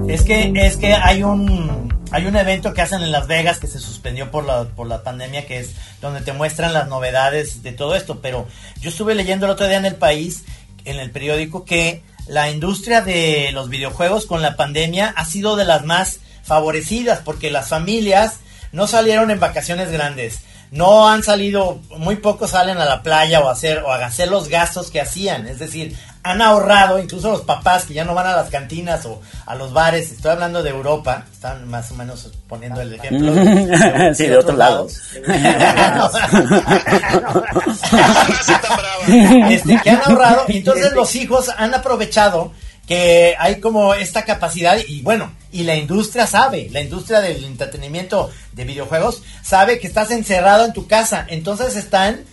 [0.08, 3.68] es que es que hay un hay un evento que hacen en Las Vegas que
[3.68, 7.74] se suspendió por la por la pandemia que es donde te muestran las novedades de
[7.74, 8.48] todo esto, pero
[8.80, 10.46] yo estuve leyendo el otro día en el país
[10.86, 15.66] en el periódico que la industria de los videojuegos con la pandemia ha sido de
[15.66, 18.40] las más favorecidas porque las familias
[18.72, 20.40] no salieron en vacaciones grandes
[20.74, 24.50] no han salido, muy pocos salen a la playa o hacer, o a hacer los
[24.50, 25.46] gastos que hacían.
[25.46, 29.22] Es decir, han ahorrado, incluso los papás que ya no van a las cantinas o
[29.46, 33.34] a los bares, estoy hablando de Europa, están más o menos poniendo el ejemplo.
[33.34, 35.02] De, sí, de, otros lados.
[39.50, 42.54] este, que han ahorrado, y entonces los hijos han aprovechado
[42.88, 48.30] que hay como esta capacidad y bueno, y la industria sabe, la industria del entretenimiento
[48.54, 52.24] de videojuegos sabe que estás encerrado en tu casa, entonces están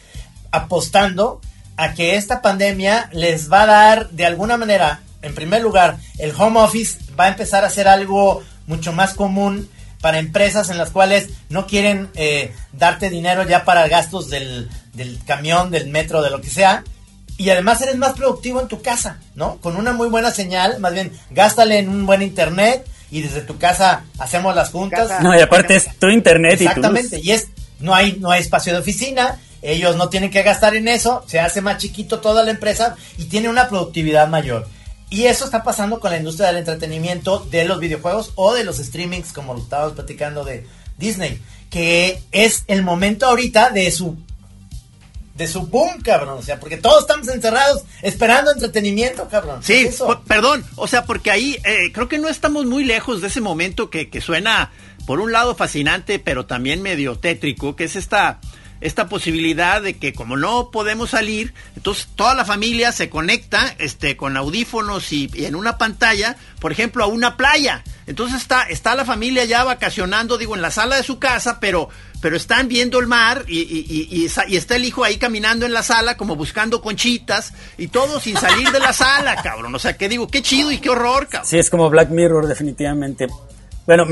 [0.51, 1.41] apostando
[1.81, 6.35] a que esta pandemia les va a dar de alguna manera, en primer lugar, el
[6.37, 9.67] home office va a empezar a ser algo mucho más común
[10.03, 15.19] para empresas en las cuales no quieren eh, darte dinero ya para gastos del, del
[15.25, 16.85] camión, del metro, de lo que sea,
[17.39, 19.57] y además eres más productivo en tu casa, ¿no?
[19.57, 23.57] Con una muy buena señal, más bien, gástale en un buen internet y desde tu
[23.57, 25.23] casa hacemos las juntas.
[25.23, 28.81] No, y aparte es tu internet Exactamente, y, es no hay no hay espacio de
[28.81, 32.97] oficina, ellos no tienen que gastar en eso, se hace más chiquito toda la empresa
[33.19, 34.67] y tiene una productividad mayor.
[35.11, 38.77] Y eso está pasando con la industria del entretenimiento, de los videojuegos o de los
[38.79, 40.67] streamings, como lo estábamos platicando de
[40.99, 44.17] Disney, que es el momento ahorita de su
[45.35, 46.39] de su boom, cabrón.
[46.39, 49.63] O sea, porque todos estamos encerrados esperando entretenimiento, cabrón.
[49.63, 49.89] Sí,
[50.27, 50.65] perdón.
[50.77, 54.11] O sea, porque ahí eh, creo que no estamos muy lejos de ese momento que,
[54.11, 54.71] que suena,
[55.07, 58.39] por un lado, fascinante, pero también medio tétrico, que es esta
[58.81, 64.17] esta posibilidad de que como no podemos salir, entonces toda la familia se conecta este,
[64.17, 67.85] con audífonos y, en una pantalla, por ejemplo, a una playa.
[68.07, 71.89] Entonces está, está la familia ya vacacionando, digo, en la sala de su casa, pero,
[72.21, 75.83] pero están viendo el mar y, y, y, está el hijo ahí caminando en la
[75.83, 79.75] sala como buscando conchitas y todo sin salir de la sala, cabrón.
[79.75, 81.49] O sea, que digo, qué chido y qué horror, cabrón.
[81.49, 83.29] Sí, es como Black Mirror, definitivamente.
[83.87, 84.05] Bueno,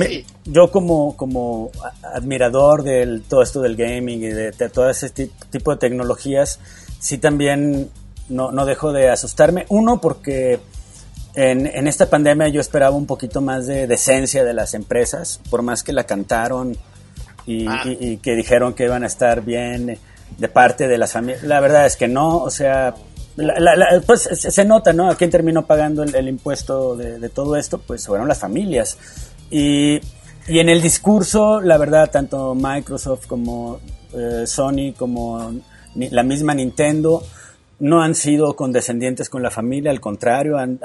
[0.44, 1.70] yo como, como
[2.02, 6.58] admirador de todo esto del gaming y de, todo ese tipo de tecnologías,
[6.98, 7.90] sí también
[8.28, 9.66] no, no dejo de asustarme.
[9.68, 10.58] Uno, porque
[11.34, 15.62] en, en, esta pandemia yo esperaba un poquito más de decencia de las empresas, por
[15.62, 16.76] más que la cantaron
[17.46, 17.84] y, ah.
[18.20, 19.98] que dijeron que iban a estar bien
[20.36, 21.42] de parte de las familias.
[21.44, 22.94] La verdad es que no, o sea,
[24.06, 25.10] pues se nota, ¿no?
[25.10, 27.78] ¿A quién terminó pagando el, impuesto de, de, todo esto?
[27.78, 28.98] Pues fueron las familias.
[29.50, 30.00] Y,
[30.48, 33.80] y en el discurso, la verdad, tanto Microsoft como
[34.14, 35.52] eh, Sony, como
[35.94, 37.22] la misma Nintendo,
[37.80, 40.78] no han sido condescendientes con la familia, al contrario, han,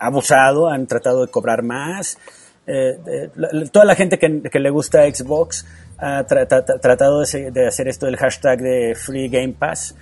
[0.00, 2.18] abusado, han tratado de cobrar más.
[2.66, 3.28] Eh,
[3.72, 5.66] toda la gente que, que, le gusta Xbox
[5.98, 9.94] ha tratado de, hacer esto del hashtag de Free Game Pass,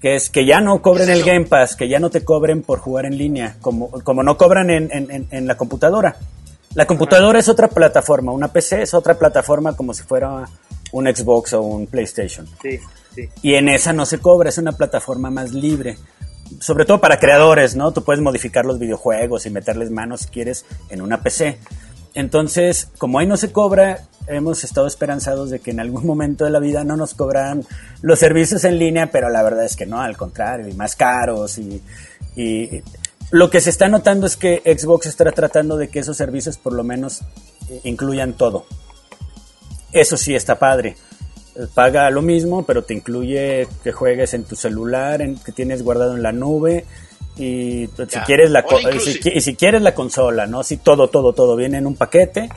[0.00, 2.78] que es que ya no cobren el Game Pass, que ya no te cobren por
[2.78, 6.16] jugar en línea, como, como no cobran en, en, en la computadora.
[6.78, 10.44] La computadora es otra plataforma, una PC es otra plataforma como si fuera
[10.92, 12.46] un Xbox o un PlayStation.
[12.62, 12.78] Sí,
[13.12, 13.28] sí.
[13.42, 15.98] Y en esa no se cobra, es una plataforma más libre.
[16.60, 17.90] Sobre todo para creadores, ¿no?
[17.90, 21.58] Tú puedes modificar los videojuegos y meterles manos si quieres en una PC.
[22.14, 26.52] Entonces, como ahí no se cobra, hemos estado esperanzados de que en algún momento de
[26.52, 27.64] la vida no nos cobran
[28.02, 31.58] los servicios en línea, pero la verdad es que no, al contrario, y más caros
[31.58, 31.82] y,
[32.36, 32.84] y
[33.30, 36.72] lo que se está notando es que Xbox está tratando de que esos servicios por
[36.72, 37.20] lo menos
[37.68, 38.64] eh, incluyan todo.
[39.92, 40.96] Eso sí está padre.
[41.54, 45.82] Eh, paga lo mismo, pero te incluye que juegues en tu celular, en, que tienes
[45.82, 46.84] guardado en la nube
[47.36, 50.64] y si quieres la y si, quieres la consola, ¿no?
[50.64, 52.48] Si todo todo todo viene en un paquete.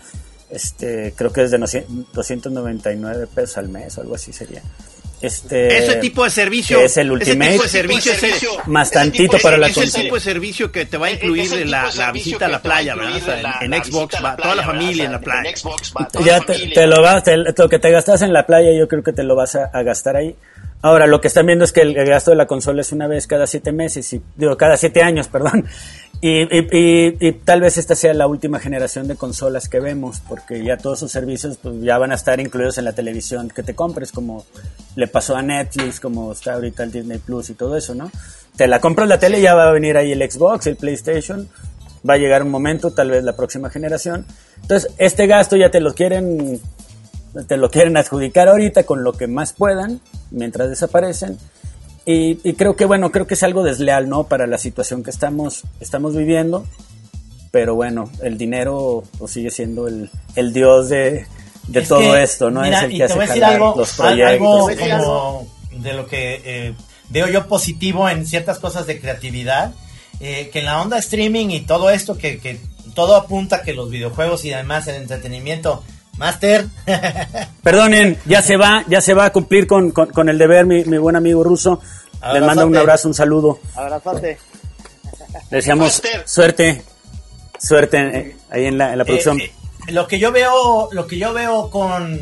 [0.49, 4.62] Este, creo que es de 299 pesos al mes o algo así sería.
[5.21, 7.55] Este, ese tipo de servicio es el Ultimate.
[7.55, 10.97] ese tipo de servicio, más tantito para la es el tipo de servicio que te
[10.97, 13.62] va a incluir la, visita a la playa ¿verdad?
[13.62, 15.53] en, Xbox va toda la familia en la playa.
[16.25, 17.23] Ya te, lo vas
[17.57, 20.15] lo que te gastas en la playa yo creo que te lo vas a, gastar
[20.15, 20.36] ahí
[20.82, 23.28] ahora lo que están viendo es que el, gasto de la consola es una vez
[23.28, 25.67] cada siete meses y digo cada siete años perdón
[26.24, 31.00] y, tal vez esta sea la última generación de consolas que vemos, porque ya todos
[31.00, 34.46] esos servicios pues, ya van a estar incluidos en la televisión que te compres, como
[34.96, 38.12] le pasó a Netflix, como está ahorita el Disney Plus y todo eso, ¿no?
[38.56, 41.50] Te la compras la tele ya va a venir ahí el Xbox, el PlayStation,
[42.08, 44.28] va a llegar un momento, tal vez la próxima generación.
[44.62, 46.60] Entonces, este gasto ya te lo quieren,
[47.48, 51.38] te lo quieren adjudicar ahorita con lo que más puedan, mientras desaparecen
[52.06, 54.26] y, creo que, bueno, creo que es algo desleal, ¿no?
[54.26, 56.65] Para la situación que estamos, estamos viviendo.
[57.52, 61.26] Pero bueno, el dinero pues, sigue siendo el, el dios de,
[61.67, 62.63] de todo esto, ¿no?
[62.63, 64.80] es el que hace algo, los proyectos.
[64.80, 66.74] Algo de lo que eh,
[67.10, 69.74] veo yo positivo en ciertas cosas de creatividad.
[70.24, 72.60] Eh, que en la onda streaming y todo esto, que, que
[72.94, 75.84] todo apunta que los videojuegos y además el entretenimiento
[76.17, 76.67] Master.
[77.63, 79.93] Perdonen, ya se va, ya se va a cumplir con,
[80.30, 81.82] el deber mi, buen amigo ruso.
[82.34, 83.60] Les mando un abrazo, un saludo.
[83.76, 84.38] Abrazate.
[85.50, 86.84] deseamos suerte,
[87.58, 89.41] suerte eh, ahí en la, producción.
[89.41, 89.52] Eh,
[89.88, 92.19] eh, lo que yo veo, lo que yo veo con,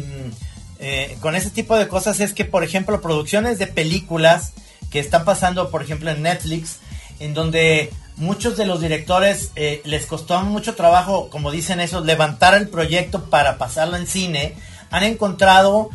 [1.20, 4.54] con ese tipo de cosas es que, por ejemplo, producciones de películas
[4.90, 6.78] que están pasando, por ejemplo, en Netflix,
[7.20, 12.54] en donde muchos de los directores eh, les costó mucho trabajo, como dicen eso, levantar
[12.54, 14.56] el proyecto para pasarlo en cine.
[14.92, 15.90] Han encontrado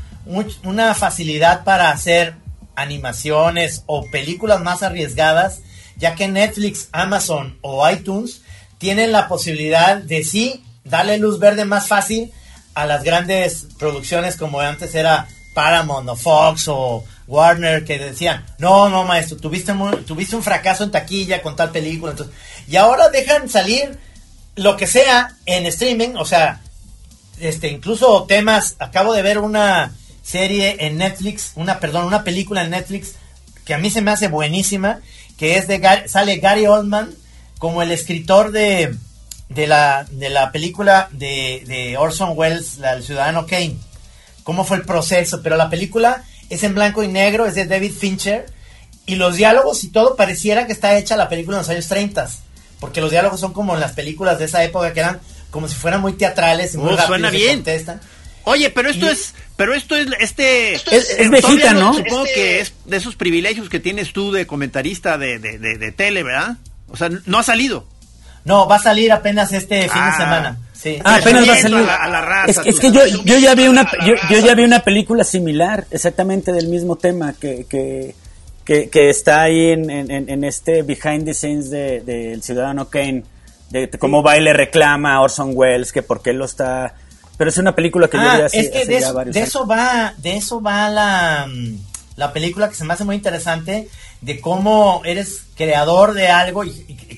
[0.65, 2.35] una facilidad para hacer
[2.77, 5.61] animaciones o películas más arriesgadas,
[5.97, 8.43] ya que Netflix, Amazon o iTunes
[8.79, 12.33] tienen la posibilidad de sí darle luz verde más fácil
[12.75, 18.89] a las grandes producciones como antes era Paramount o Fox o Warner que decían, no,
[18.89, 19.73] no, maestro, tuviste,
[20.07, 22.13] tuviste un fracaso en taquilla con tal película.
[22.13, 22.35] Entonces,
[22.69, 23.99] y ahora dejan salir
[24.57, 26.61] lo que sea en streaming, o sea,
[27.41, 32.71] este, incluso temas, acabo de ver una serie en Netflix, una, perdón, una película en
[32.71, 33.15] Netflix
[33.65, 35.01] que a mí se me hace buenísima,
[35.39, 37.11] que es de, sale Gary Oldman
[37.59, 38.95] como el escritor de,
[39.49, 43.77] de, la, de la película de, de Orson Welles, la, el ciudadano Kane.
[44.43, 47.93] Cómo fue el proceso, pero la película es en blanco y negro, es de David
[47.93, 48.47] Fincher,
[49.07, 52.29] y los diálogos y todo pareciera que está hecha la película en los años 30,
[52.81, 55.75] porque los diálogos son como en las películas de esa época que eran como si
[55.75, 57.57] fueran muy teatrales y muy oh, suena bien.
[57.57, 58.01] Contestan.
[58.45, 61.95] Oye, pero esto es, pero esto es, este, es, es ¿no?
[61.95, 66.23] Supongo que es de esos privilegios que tienes tú de comentarista de, de, de, tele,
[66.23, 66.57] ¿verdad?
[66.89, 67.87] O sea, no ha salido.
[68.45, 70.57] No, va a salir apenas este fin de ah.
[71.05, 72.67] Ah, apenas va a salir.
[72.67, 76.69] es, que yo, yo, ya vi una, yo, ya vi una película similar, exactamente del
[76.69, 78.15] mismo tema, que, que,
[78.65, 83.25] que, está ahí en, en, este behind the scenes del de, Ciudadano Kane,
[83.71, 86.95] de, cómo va y le reclama a Orson Welles, que por qué lo está...
[87.37, 89.67] Pero es una película que yo ah, vi hace, es que de, eso, de eso
[89.67, 91.49] va, de eso va la,
[92.15, 93.89] la película que se me hace muy interesante,
[94.21, 96.71] de cómo eres creador de algo y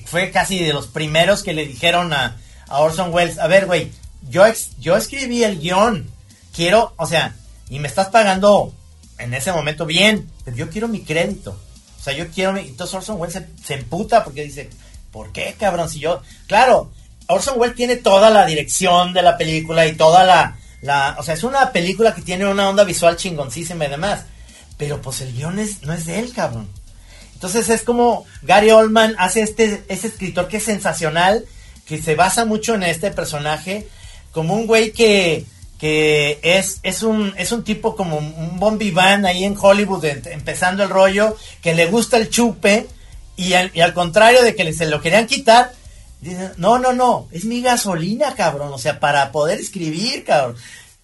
[0.05, 2.35] fue casi de los primeros que le dijeron a
[2.67, 3.91] a Orson Welles, a ver, güey,
[4.29, 4.43] yo,
[4.79, 6.09] yo escribí el guion,
[6.53, 7.35] quiero, o sea,
[7.69, 8.73] y me estás pagando
[9.17, 11.59] en ese momento bien, pero yo quiero mi crédito.
[11.99, 12.61] O sea, yo quiero mi...
[12.61, 14.69] Entonces Orson Welles se, emputa porque dice,
[15.11, 15.89] ¿por qué, cabrón?
[15.89, 16.21] Si yo...
[16.47, 16.91] Claro,
[17.27, 20.57] Orson Welles tiene toda la dirección de la película y toda la...
[21.17, 24.25] o sea, es una película que tiene una onda visual chingoncísima y demás.
[24.77, 26.69] Pero pues el guion es, no es de él, cabrón.
[27.33, 31.45] Entonces es como Gary Oldman hace este, este escritor que es sensacional
[31.87, 33.87] que se basa mucho en este personaje
[34.31, 35.45] como un güey que,
[35.79, 40.83] que es, es, un, es un tipo como un Bon Vivant ahí en Hollywood empezando
[40.83, 42.87] el rollo, que le gusta el chupe
[43.35, 45.71] y al, y al contrario de que se lo querían quitar,
[46.21, 50.55] dice, no, no, no, es mi gasolina, cabrón, o sea, para poder escribir, cabrón.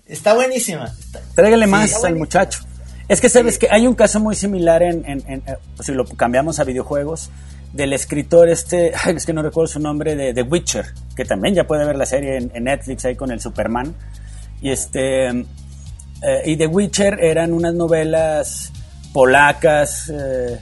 [0.05, 0.93] Está buenísima.
[1.33, 2.59] Tráigale más al muchacho.
[3.07, 5.43] Es que sabes que hay un caso muy similar en, en, en,
[5.81, 7.29] si lo cambiamos a videojuegos,
[7.73, 11.65] del escritor este, es que no recuerdo su nombre, de The Witcher, que también ya
[11.65, 13.93] puede ver la serie en, Netflix ahí con el Superman.
[14.61, 18.71] Y este eh, y The Witcher eran unas novelas
[19.11, 20.57] polacas eh,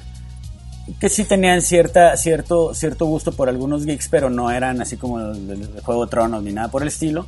[1.00, 5.20] que sí tenían cierta, cierto, cierto gusto por algunos geeks, pero no eran así como
[5.20, 7.28] el, Juego Tronos ni nada por el estilo.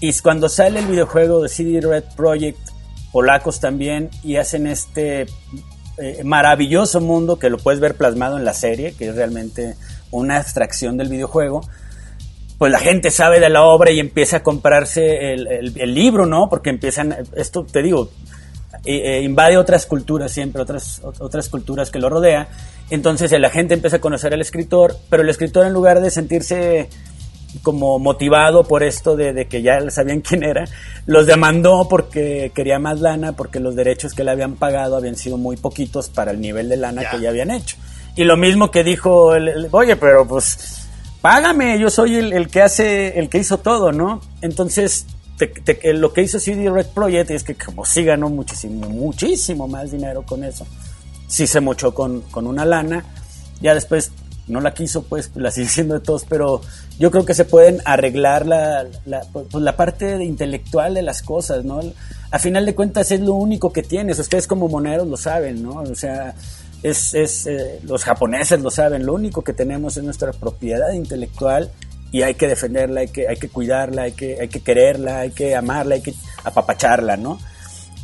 [0.00, 2.58] Y cuando sale el videojuego de CD Red Project,
[3.12, 5.26] polacos también, y hacen este
[5.98, 9.76] eh, maravilloso mundo que lo puedes ver plasmado en la serie, que es realmente
[10.10, 11.62] una abstracción del videojuego,
[12.58, 16.48] pues la gente sabe de la obra y empieza a comprarse el, libro, ¿no?
[16.48, 18.10] Porque empiezan, esto te digo,
[18.84, 22.48] eh, invade otras culturas siempre, otras, otras culturas que lo rodea.
[22.88, 26.88] Entonces la gente empieza a conocer al escritor, pero el escritor en lugar de sentirse
[27.62, 30.64] como motivado por esto de, que ya sabían quién era,
[31.06, 35.38] los demandó porque quería más lana, porque los derechos que le habían pagado habían sido
[35.38, 37.76] muy poquitos para el nivel de lana que ya habían hecho.
[38.16, 40.86] Y lo mismo que dijo, el, oye, pero pues
[41.20, 44.20] págame, yo soy el, que hace, el que hizo todo, ¿no?
[44.40, 45.06] Entonces,
[45.84, 50.22] lo que hizo CD Red Project es que como sí ganó muchísimo, muchísimo más dinero
[50.22, 50.66] con eso,
[51.26, 53.04] sí se mochó con, con una lana,
[53.60, 54.12] ya después
[54.48, 56.60] no la quiso, pues la sigue siendo de todos, pero
[56.98, 61.64] yo creo que se pueden arreglar la, la, pues, la parte intelectual de las cosas,
[61.64, 61.80] ¿no?
[62.30, 65.80] A final de cuentas es lo único que tienes, ustedes como moneros lo saben, ¿no?
[65.80, 66.34] O sea,
[66.82, 71.70] es, es eh, los japoneses lo saben, lo único que tenemos es nuestra propiedad intelectual
[72.12, 75.30] y hay que defenderla, hay que, hay que cuidarla, hay que, hay que quererla, hay
[75.30, 77.38] que amarla, hay que apapacharla, ¿no?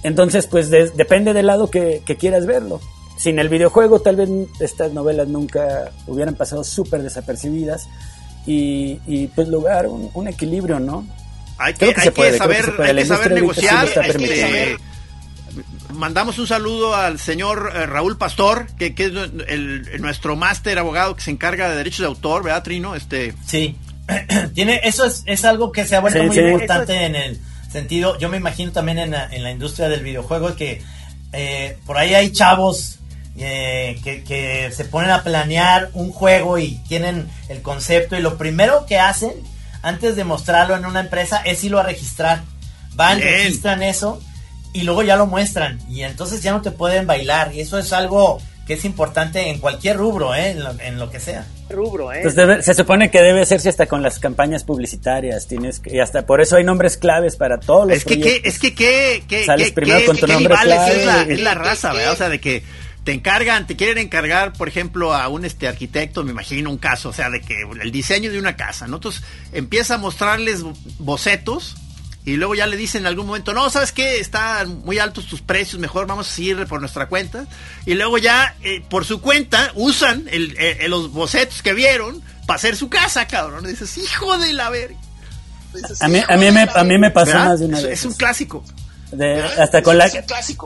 [0.03, 2.81] Entonces, pues depende del lado que quieras verlo
[3.23, 7.89] sin el videojuego tal vez estas novelas nunca hubieran pasado súper desapercibidas
[8.45, 11.07] y, pues lograr un, equilibrio, ¿no?
[11.57, 13.87] Hay que, saber, negociar.
[15.93, 19.13] mandamos un saludo al señor eh, Raúl Pastor, que, es
[19.47, 22.97] el, nuestro máster abogado que se encarga de derechos de autor, ¿verdad, Trino?
[22.97, 23.35] Este...
[23.47, 23.77] Sí,
[24.55, 28.29] tiene, eso es, es algo que se ha vuelto muy importante en el sentido, yo
[28.29, 30.83] me imagino también en la, en la industria del videojuego, que
[31.33, 32.99] eh, por ahí hay chavos
[33.37, 38.87] eh, que, se ponen a planear un juego y tienen el concepto y lo primero
[38.87, 39.33] que hacen
[39.83, 42.43] antes de mostrarlo en una empresa es irlo a registrar.
[42.95, 44.21] Van, registran eso
[44.75, 47.93] y luego ya lo muestran y entonces ya no te pueden bailar y eso es
[47.93, 50.57] algo que es importante en cualquier rubro, ¿eh?
[50.81, 51.47] en, lo, que sea.
[51.69, 52.21] Rubro, ¿eh?
[52.23, 56.27] Pues se supone que debe hacerse hasta con las campañas publicitarias, tienes que, y hasta
[56.27, 58.73] por eso hay nombres claves para todos los es que, es que,
[59.27, 61.01] que, Sales primero con tu nombre clave.
[61.01, 62.13] Es la, es la raza, ¿verdad?
[62.13, 62.63] O sea, de que
[63.05, 67.09] te encargan, te quieren encargar, por ejemplo, a un este arquitecto, me imagino un caso,
[67.09, 68.97] o sea, de que el diseño de una casa, ¿no?
[68.97, 69.23] Entonces
[69.53, 70.63] empieza a mostrarles
[70.99, 71.77] bocetos
[72.25, 74.21] y luego ya le dicen en algún momento, no, ¿sabes qué?
[74.21, 77.47] Están muy altos tus precios, mejor vamos a seguir por nuestra cuenta.
[77.85, 82.77] Y luego ya, eh, por su cuenta, usan eh, los bocetos que vieron para hacer
[82.77, 83.67] su casa, cabrón.
[83.67, 84.97] dices, hijo de la verga.
[86.01, 87.99] A mí, a, mí me, a mí me pasó más de una vez.
[87.99, 88.63] Es un clásico
[89.59, 90.11] hasta con la,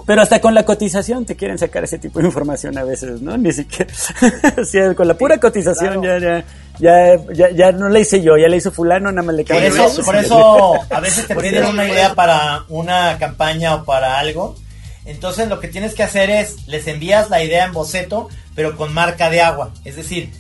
[0.07, 3.37] pero hasta con la cotización te quieren sacar ese tipo de información a veces, ¿no?
[3.37, 3.93] Ni siquiera,
[4.97, 6.45] con la pura cotización ya,
[6.79, 9.57] ya, ya, ya, no la hice yo, ya la hizo fulano, nada más le Por
[9.57, 14.57] eso, por eso a veces te piden una idea para una campaña o para algo.
[15.05, 18.93] Entonces lo que tienes que hacer es, les envías la idea en boceto, pero con
[18.93, 19.73] marca de agua.
[19.85, 20.33] Es decir,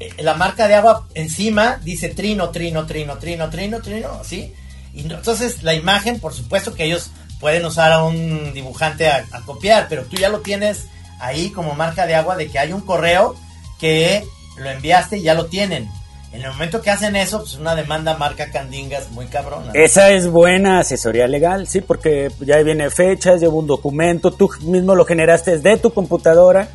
[0.00, 4.52] eh, la marca de agua encima dice trino, trino, trino, trino, trino, trino, ¿sí?
[4.94, 7.10] Y entonces la imagen, por supuesto que ellos
[7.40, 10.86] pueden usar a un dibujante a, copiar, pero tú ya lo tienes
[11.20, 13.36] ahí como marca de agua de que hay un correo
[13.78, 14.24] que
[14.56, 15.88] lo enviaste y ya lo tienen.
[16.32, 19.70] En el momento que hacen eso, pues una demanda marca Candingas muy cabrona.
[19.72, 24.96] Esa es buena asesoría legal, sí, porque ya viene fechas, lleva un documento, tú mismo
[24.96, 26.68] lo generaste desde tu computadora.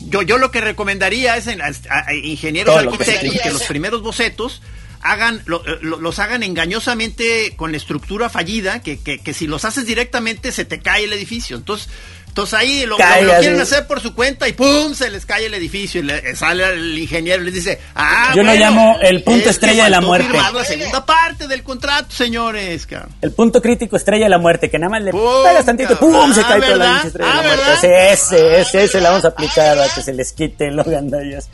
[0.00, 4.62] Yo, yo lo que recomendaría es a, ingenieros arquitectos que los primeros bocetos
[5.04, 9.86] hagan, eh, los hagan engañosamente con la estructura fallida, que, que, que, si los haces
[9.86, 11.56] directamente se te cae el edificio.
[11.56, 11.90] Entonces,
[12.26, 14.92] entonces ahí lo, quieren hacer por su cuenta y ¡pum!
[14.94, 18.42] se les cae el edificio y le, sale el ingeniero y les dice, ah, Yo
[18.42, 20.32] lo llamo el punto estrella de la muerte.
[20.32, 22.88] la segunda parte del contrato, señores.
[23.20, 26.32] El punto crítico estrella de la muerte, que nada más le pegas tantito, ¡pum!
[26.32, 28.12] se cae toda la estrella de la ah, muerte.
[28.12, 31.50] Ese, ese, ese, la vamos a aplicar a que se les quiten los gandallas.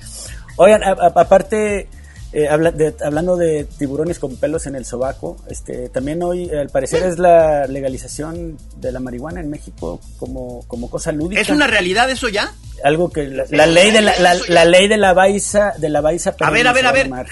[0.57, 1.89] Oigan, aparte
[2.33, 7.19] eh, hablando de tiburones con pelos en el sobaco, este, también hoy al parecer es
[7.19, 11.41] la legalización de la marihuana en México como, como cosa lúdica.
[11.41, 12.53] ¿Es una realidad eso ya?
[12.85, 14.15] Algo que la, ley de la,
[14.49, 17.09] la, ley de la baiza de la baiza A ver, a ver, a ver.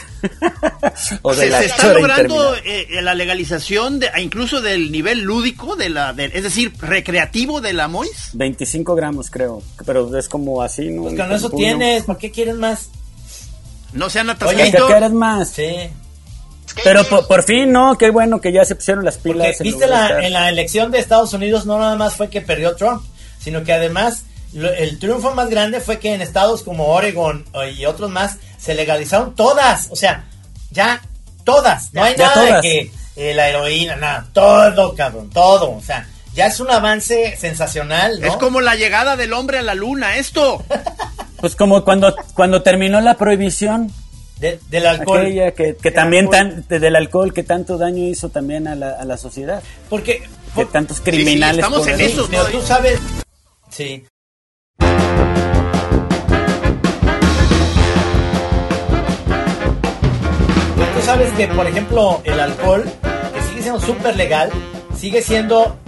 [1.23, 6.43] o se, está logrando eh, la legalización de, incluso del nivel lúdico de la es
[6.43, 8.31] decir, recreativo de la MOIS.
[8.35, 11.05] 25 gramos creo, pero es como así, ¿no?
[11.05, 12.91] Pues con eso tienes, ¿por qué quieren más?
[13.93, 15.51] No sean Oye, ¿te quieres más?
[15.51, 15.91] Sí.
[16.85, 17.97] Pero por, fin, ¿no?
[17.97, 19.59] Qué bueno que ya se pusieron las pilas.
[19.59, 23.03] viste la, en la elección de Estados Unidos no nada más fue que perdió Trump,
[23.39, 24.25] sino que además
[24.55, 27.45] el triunfo más grande fue que en estados como Oregon
[27.77, 30.25] y otros más se legalizaron todas, o sea,
[30.71, 31.03] ya
[31.45, 36.07] todas, no hay nada de que eh, la heroína, nada, todo, cabrón, todo, o sea,
[36.35, 38.27] ya es un avance sensacional, ¿no?
[38.27, 40.65] Es como la llegada del hombre a la luna, esto.
[41.41, 43.93] Pues como cuando, cuando terminó la prohibición,
[44.41, 45.21] del alcohol.
[45.21, 49.05] Aquella que, que también tan, del alcohol que tanto daño hizo también a la, a
[49.05, 49.63] la sociedad.
[49.89, 50.23] Porque,
[50.55, 51.65] que tantos criminales.
[51.65, 53.01] estamos en eso, pero tú sabes.
[53.71, 54.05] Sí.
[60.95, 62.85] tú sabes que, por ejemplo, el alcohol,
[63.35, 64.51] que sigue siendo súper legal,
[64.97, 65.79] sigue siendo...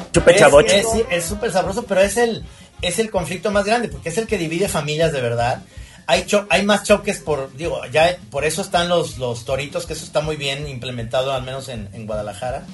[1.10, 2.44] es súper sabroso, pero es el,
[2.82, 5.62] es el conflicto más grande, porque es el que divide familias de verdad.
[6.06, 10.04] Hay, hay más choques por, digo, ya por eso están los, los toritos, que eso
[10.04, 12.64] está muy bien implementado, al menos en, Guadalajara.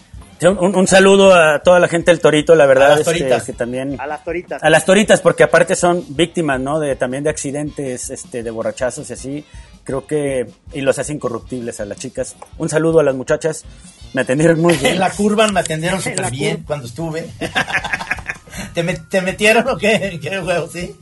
[0.40, 2.92] Un, saludo a toda la gente del Torito, la verdad.
[2.92, 3.44] A las toritas.
[3.44, 4.62] que también, a las toritas.
[4.62, 6.78] A las toritas, porque aparte son víctimas, ¿no?
[6.78, 9.44] De, también de accidentes, este, de borrachazos y así.
[9.82, 12.36] Creo que, y los hacen incorruptibles a las chicas.
[12.58, 13.64] Un saludo a las muchachas.
[14.12, 14.94] Me atendieron muy bien.
[14.94, 17.28] En la curva me atendieron súper bien cuando estuve.
[18.74, 20.18] ¿Te, metieron o qué?
[20.20, 20.94] ¿Qué huevo, sí?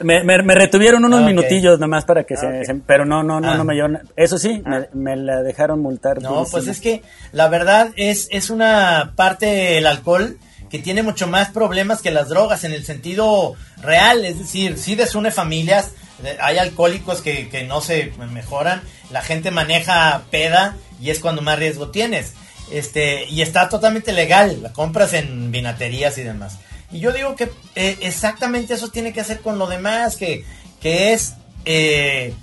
[0.00, 3.54] Me, me, retuvieron unos ah, minutillos nomás para que ah, se, Pero no, no, no,
[3.54, 3.64] no ah.
[3.64, 4.00] me llevaron...
[4.16, 4.62] Eso sí,
[4.92, 6.20] me, la dejaron multar.
[6.20, 11.26] No, pues es que la verdad es, es una parte del alcohol que tiene mucho
[11.26, 14.24] más problemas que las drogas en el sentido real.
[14.24, 15.92] Es decir, sí desune familias,
[16.40, 21.58] hay alcohólicos que, que no se mejoran, la gente maneja peda y es cuando más
[21.58, 22.32] riesgo tienes.
[22.70, 26.58] Este, y está totalmente legal, la compras en vinaterías y demás.
[26.90, 30.44] Y yo digo que eh, exactamente eso tiene que hacer con lo demás, que,
[30.80, 31.34] que es,
[31.64, 32.34] eh,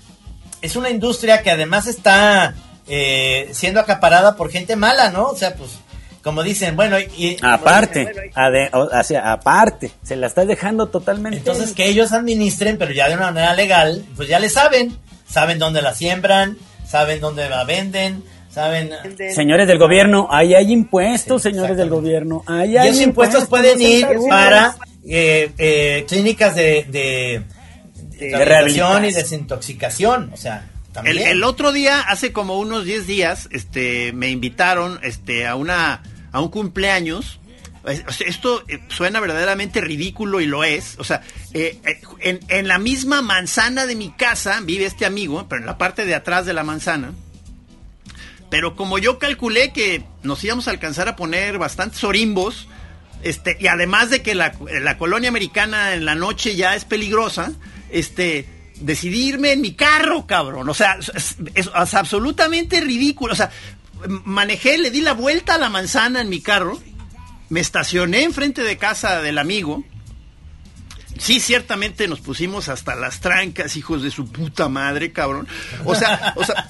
[0.62, 2.56] es una industria que además está
[2.88, 5.28] eh, siendo acaparada por gente mala, ¿no?
[5.28, 5.72] O sea, pues,
[6.24, 7.38] como dicen, bueno, y...
[7.42, 8.32] Aparte,
[9.22, 11.38] aparte, se la está dejando totalmente.
[11.38, 14.98] Entonces que ellos administren, pero ya de una manera legal, pues ya le saben,
[15.28, 18.24] saben dónde la siembran, saben dónde la venden,
[18.54, 18.92] ¿Saben?
[19.34, 22.44] Señores del gobierno, ahí hay impuestos, señores del gobierno.
[22.46, 29.12] Ahí hay y esos impuestos, pueden ir para eh, eh, clínicas de, de, rehabilitación y
[29.12, 30.30] desintoxicación.
[30.32, 31.18] O sea, también.
[31.18, 36.40] El, otro día, hace como unos 10 días, este, me invitaron este, a, una, a
[36.40, 37.40] un cumpleaños.
[38.24, 41.00] Esto eh, suena verdaderamente ridículo y lo es.
[41.00, 41.24] O sea,
[41.54, 46.06] en, en la misma manzana de mi casa vive este amigo, pero en la parte
[46.06, 47.14] de atrás de la manzana
[48.54, 52.68] pero como yo calculé que nos íbamos a alcanzar a poner bastantes orimbos,
[53.24, 54.54] este, y además de que la,
[55.00, 57.54] colonia americana en la noche ya es peligrosa,
[57.90, 58.48] este,
[58.80, 60.70] decidí irme en mi carro, cabrón.
[60.70, 61.00] O sea,
[61.56, 63.34] es, absolutamente ridículo.
[63.34, 63.50] O sea,
[64.08, 66.80] manejé, le di la vuelta a la manzana en mi carro,
[67.50, 69.84] me estacioné enfrente de casa del amigo,
[71.24, 75.48] Sí, ciertamente nos pusimos hasta las trancas, hijos de su puta madre, cabrón.
[75.86, 76.68] O sea, o sea,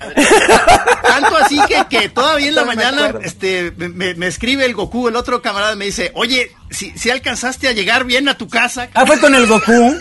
[1.06, 5.40] tanto así que, que todavía en la mañana este, me, escribe el Goku, el otro
[5.40, 8.88] camarada me dice, oye, si, si alcanzaste a llegar bien a tu casa.
[8.92, 9.96] Ah, fue con el Goku.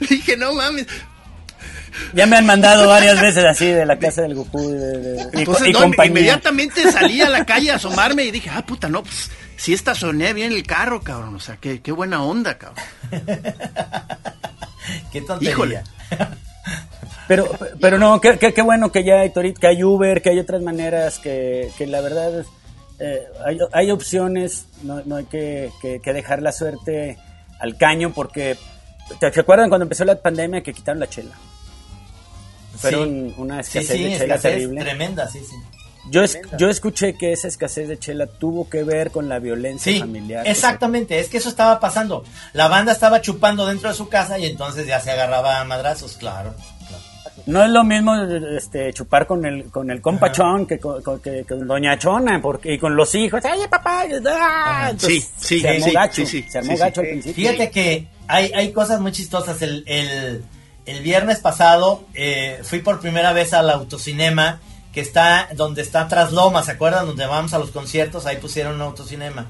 [0.10, 0.86] Dije, no mames,
[2.12, 4.74] ya me han mandado varias veces así de la casa del Goku.
[5.32, 9.30] y, inmediatamente salí a la calle a asomarme y dije, ah, puta, no, pues
[9.60, 11.34] si estacioné bien el carro, cabrón.
[11.34, 12.82] O sea, qué, qué buena onda, cabrón.
[15.12, 15.84] qué tontería.
[17.28, 17.48] Pero,
[17.80, 21.20] pero no, qué, qué, bueno que ya hay que hay Uber, que hay otras maneras,
[21.20, 22.44] que, que la verdad
[22.98, 27.18] eh, hay, hay, opciones, no, no hay que, que, dejar la suerte
[27.60, 28.56] al caño porque,
[29.20, 31.36] ¿te, acuerdan cuando empezó la pandemia que quitaron la chela?
[32.74, 34.80] Fueron una escasez de chela terrible.
[34.80, 35.54] Tremenda, sí, sí.
[36.10, 36.22] Yo,
[36.58, 40.46] yo escuché que esa escasez de chela tuvo que ver con la violencia familiar.
[40.46, 42.24] Exactamente, es que eso estaba pasando.
[42.52, 46.16] La banda estaba chupando dentro de su casa y entonces ya se agarraba a madrazos,
[46.16, 46.54] claro.
[47.46, 48.14] No es lo mismo
[48.56, 52.78] este, chupar con el con el compachón que con, que, con Doña Chona porque, y
[52.78, 53.44] con los hijos.
[53.44, 54.04] ¡Ay, papá!
[54.28, 54.92] ¡Ah!
[54.96, 57.34] sí, sí, se armó sí, gacho, sí, se armó gacho al principio.
[57.34, 59.62] Fíjate que hay, hay cosas muy chistosas.
[59.62, 60.44] El, el,
[60.86, 64.60] el viernes pasado eh, fui por primera vez al autocinema
[64.92, 67.06] que está donde está Trasloma, ¿se acuerdan?
[67.06, 69.46] Donde vamos a los conciertos, ahí pusieron un autocinema.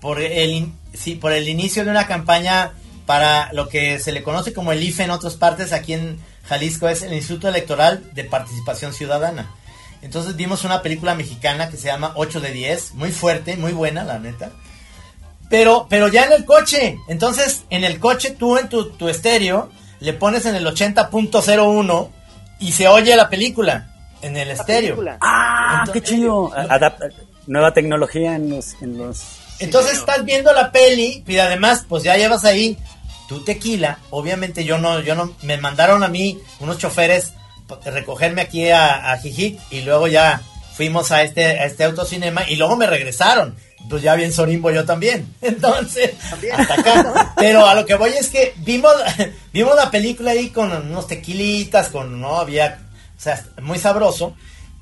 [0.00, 2.72] Por el, sí, por el inicio de una campaña
[3.06, 6.88] para lo que se le conoce como el IFE en otras partes, aquí en Jalisco
[6.88, 9.52] es el Instituto Electoral de Participación Ciudadana.
[10.02, 14.04] Entonces vimos una película mexicana que se llama 8 de 10, muy fuerte, muy buena,
[14.04, 14.52] la neta.
[15.48, 16.98] Pero, pero ya en el coche.
[17.08, 19.70] Entonces, en el coche tú en tu, tu estéreo
[20.00, 22.10] le pones en el 80.01
[22.58, 23.95] y se oye la película
[24.26, 25.02] en el estéreo.
[25.20, 26.52] Ah, qué chido.
[27.46, 29.22] nueva tecnología en los, en los...
[29.58, 32.76] Entonces estás viendo la peli y además pues ya llevas ahí
[33.28, 33.98] tu tequila.
[34.10, 37.32] Obviamente yo no, yo no, me mandaron a mí unos choferes
[37.84, 40.42] recogerme aquí a, a Jijic y luego ya
[40.76, 43.56] fuimos a este, a este autocinema y luego me regresaron.
[43.88, 45.34] Pues ya bien sorimbo yo también.
[45.40, 46.12] Entonces,
[46.52, 47.32] hasta acá.
[47.36, 48.92] Pero a lo que voy es que vimos,
[49.52, 52.85] vimos la película ahí con unos tequilitas, con, no había,
[53.16, 54.34] o sea, muy sabroso.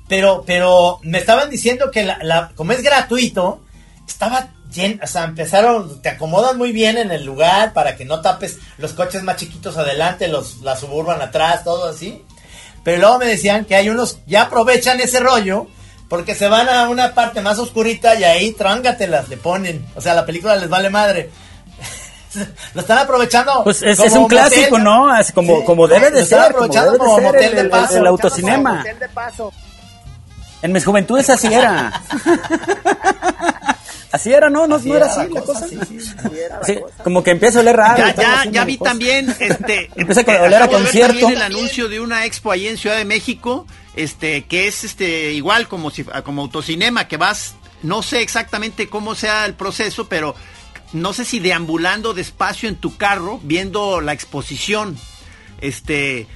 [0.07, 3.61] Pero, pero me estaban diciendo que la, la como es gratuito,
[4.07, 8.21] estaba lleno, o sea, empezaron, te acomodan muy bien en el lugar para que no
[8.21, 12.23] tapes los coches más chiquitos adelante, los, la suburban atrás, todo así.
[12.83, 15.67] Pero luego me decían que hay unos, ya aprovechan ese rollo,
[16.07, 19.83] porque se van a una parte más oscurita y ahí trángatelas, le ponen.
[19.95, 21.31] O sea, la película les vale madre.
[22.73, 23.63] lo están aprovechando.
[23.63, 25.09] Pues es, un clásico, ¿no?
[25.33, 26.39] como, como debe de ser.
[26.39, 27.97] Aprovechando como, motel de paso.
[27.97, 28.83] El, autocinema.
[30.61, 32.01] En mis juventudes así era.
[34.15, 34.65] Así era, ¿no?
[34.65, 35.67] No, era, así la cosa.
[37.03, 37.97] Como que empieza a oler raro.
[37.97, 41.27] Ya, ya, ya vi también, este, empieza a oler a concierto.
[41.27, 43.67] el anuncio de una expo ahí en Ciudad de México,
[43.97, 49.15] este, que es este igual como si, como autocinema, que vas, no sé exactamente cómo
[49.15, 50.33] sea el proceso, pero
[50.95, 54.97] no sé si deambulando despacio en tu carro, viendo la exposición,
[55.61, 56.27] este,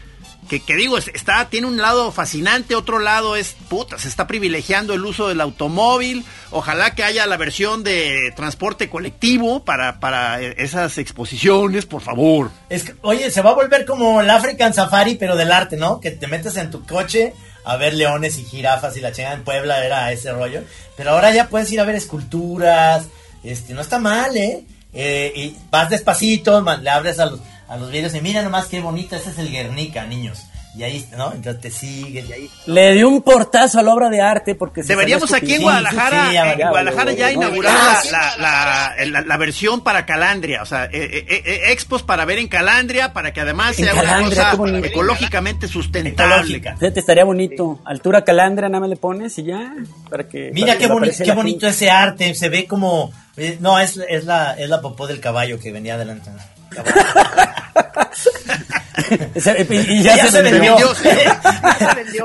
[0.47, 5.05] que, digo, está, tiene un lado fascinante, otro lado es, puta, se está privilegiando el
[5.05, 11.86] uso del automóvil, ojalá que haya la versión de transporte colectivo para, para esas exposiciones,
[11.86, 12.51] por favor.
[12.70, 15.99] Es oye, se va a volver como el African Safari, pero del arte, ¿no?
[15.99, 17.34] Que te metes en tu coche
[17.64, 20.64] a ver leones y jirafas y la chingada en Puebla era ese rollo,
[20.97, 23.05] pero ahora ya puedes ir a ver esculturas,
[23.43, 24.63] este, no está mal, ¿eh?
[24.93, 28.81] eh y vas despacito, le abres a los a los videos y mira nomás qué
[28.81, 30.45] bonito, ese es el Guernica, niños.
[30.80, 31.34] Y ahí, ¿no?
[31.34, 32.49] Entonces te sigue y ahí.
[32.65, 36.69] Le dio un portazo a la obra de arte porque Deberíamos aquí en Guadalajara, en
[36.69, 37.73] Guadalajara ya inaugurar
[38.09, 42.47] la, la, la, versión para Calandria, o sea, eh, eh, eh, expos para ver en
[42.47, 44.53] Calandria, para que además sea una cosa
[44.86, 46.61] ecológicamente sustentable.
[46.61, 47.82] Fíjate, estaría bonito.
[47.84, 49.73] Altura Calandria, nada más le pones y ya,
[50.09, 50.51] para que...
[50.53, 53.11] Mira qué, bonito, qué bonito ese arte, se ve como...
[53.59, 56.30] No, es, es, la, es la popó del caballo que venía adelante
[59.89, 60.77] y ya, se, vendió.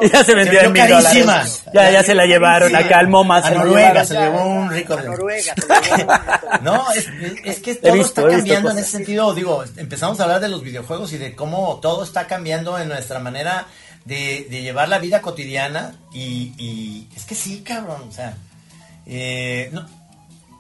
[0.03, 1.45] ya se vendió, en carísima.
[1.73, 3.39] Ya, ya se la llevaron acá al MoMA.
[3.39, 4.97] A Noruega se llevó un rico.
[5.01, 5.55] Noruega.
[6.63, 7.09] no, es,
[7.45, 9.35] es, que todo está cambiando en ese sentido.
[9.35, 13.19] Digo, empezamos a hablar de los videojuegos y de cómo todo está cambiando en nuestra
[13.19, 13.67] manera
[14.05, 15.95] de, de llevar la vida cotidiana.
[16.13, 18.03] Y, y, es que sí, cabrón.
[18.09, 18.37] O sea,
[19.07, 19.87] eh, no,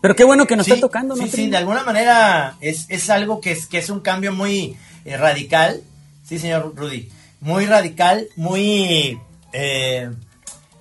[0.05, 1.23] pero qué bueno que nos está tocando, ¿no?
[1.23, 4.77] Sí, sí, de alguna manera es, es algo que es, que es un cambio muy
[5.05, 5.83] eh, radical.
[6.25, 7.11] Sí, señor Rudy.
[7.41, 9.19] Muy radical, muy...
[9.53, 10.11] Eh,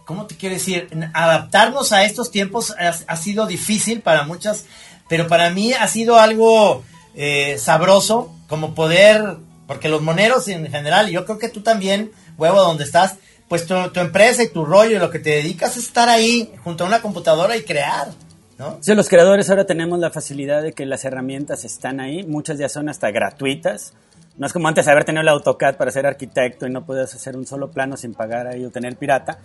[0.06, 0.90] ¿Cómo te quiero decir?
[1.14, 4.66] Adaptarnos a estos tiempos ha, sido difícil para muchas,
[5.08, 6.84] pero para mí ha sido algo
[7.16, 12.62] eh, sabroso, como poder, porque los moneros en general, yo creo que tú también, huevo,
[12.62, 13.16] donde estás,
[13.48, 16.52] pues tu, tu empresa y tu rollo y lo que te dedicas es estar ahí
[16.64, 18.10] junto a una computadora y crear.
[18.58, 18.78] ¿no?
[18.82, 22.70] Sí, los creadores ahora tenemos la facilidad de que las herramientas están ahí, muchas ya
[22.70, 23.94] son hasta gratuitas.
[24.38, 27.38] No es como antes haber tenido el AutoCAD para ser arquitecto y no puedes hacer
[27.38, 29.40] un solo plano sin pagar ahí o tener pirata.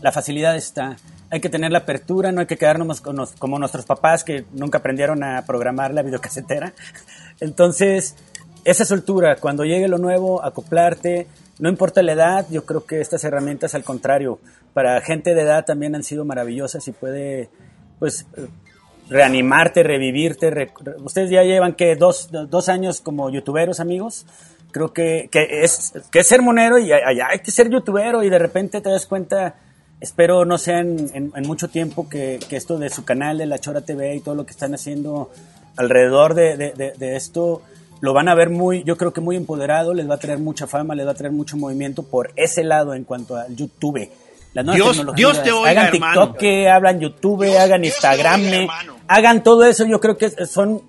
[0.00, 0.96] La facilidad está.
[1.30, 5.22] Hay que tener la apertura, no hay que quedarnos como nuestros papás que nunca aprendieron
[5.22, 6.72] a programar la videocasetera.
[7.40, 8.16] Entonces,
[8.64, 11.26] esa soltura, cuando llegue lo nuevo, acoplarte,
[11.58, 14.38] no importa la edad, yo creo que estas herramientas al contrario,
[14.72, 17.50] para gente de edad también han sido maravillosas y puede
[17.98, 18.26] pues
[19.10, 20.70] reanimarte, revivirte.
[21.04, 24.24] Ustedes ya llevan que dos, dos, años como youtuberos, amigos.
[24.70, 28.30] Creo que, que, es, que es ser monero y allá hay que ser youtubero y
[28.30, 29.56] de repente te das cuenta,
[30.00, 33.80] espero no sea en, mucho tiempo que, que, esto de su canal de La Chora
[33.80, 35.30] TV y todo lo que están haciendo
[35.76, 37.62] alrededor de, de, de esto
[38.00, 40.66] lo van a ver muy, yo creo que muy empoderado, les va a traer mucha
[40.66, 44.08] fama, les va a traer mucho movimiento por ese lado en cuanto al YouTube.
[44.52, 48.68] Dios, Dios te oiga, hagan TikTok, hagan YouTube, hagan Instagram,
[49.06, 49.86] hagan todo eso.
[49.86, 50.82] Yo creo que son,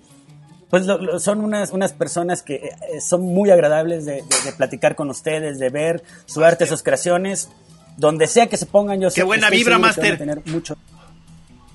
[0.70, 0.86] pues,
[1.20, 4.24] son unas, unas personas que eh, son muy agradables de,
[4.58, 7.50] platicar con ustedes, de ver su arte, sus creaciones.
[7.98, 10.18] Donde sea que se pongan, yo Qué buena vibra, Master.
[10.18, 10.76] tener mucho.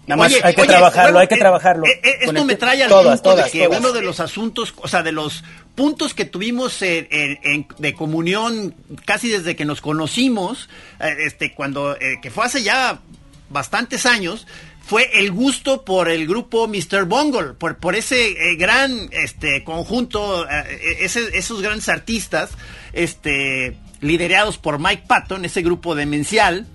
[0.07, 1.87] Nada más hay que trabajarlo, hay que eh, trabajarlo.
[1.87, 5.13] Eh, esto me trae al punto de que uno de los asuntos, o sea, de
[5.13, 5.43] los
[5.75, 10.69] puntos que tuvimos de comunión casi desde que nos conocimos,
[11.01, 13.01] eh, este, cuando, que fue hace ya
[13.49, 14.47] bastantes años,
[14.87, 17.07] fue el gusto por el grupo Mr.
[17.07, 20.47] Bungle, por, por ese eh, gran este, conjunto,
[21.01, 22.51] esos grandes artistas,
[22.93, 26.69] este, liderados por Mike Patton, ese grupo demencial,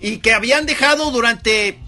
[0.00, 1.78] y que habían dejado durante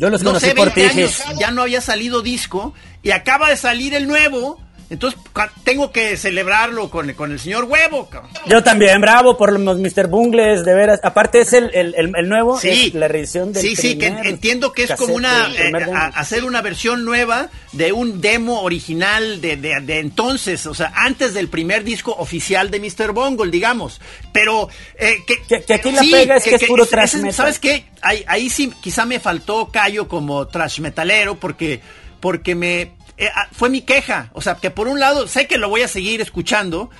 [0.00, 2.72] Yo los no sé, por años, ya no había salido disco,
[3.02, 4.58] y acaba de salir el nuevo,
[4.90, 5.20] Entonces
[5.62, 8.10] tengo que celebrarlo con, con el señor Huevo.
[8.46, 10.08] Yo también, bravo por los Mr.
[10.08, 10.98] Bungles, de veras.
[11.04, 14.82] Aparte es el, el, el, nuevo, sí, la reedición del Sí, sí, que entiendo que
[14.82, 15.72] es como una, eh,
[16.14, 21.34] hacer una versión nueva de un demo original de, de, de, entonces, o sea, antes
[21.34, 23.12] del primer disco oficial de Mr.
[23.12, 24.00] Bungle, digamos.
[24.32, 24.68] Pero
[24.98, 27.32] eh, que, que, aquí la pega es que, es puro trash metal.
[27.32, 27.84] ¿Sabes qué?
[28.02, 31.80] Ahí, ahí sí quizá me faltó callo como trash metalero porque,
[32.18, 32.90] porque me
[33.20, 34.30] eh, ah, fue mi queja.
[34.32, 36.90] O sea, que por un lado sé que lo voy a seguir escuchando,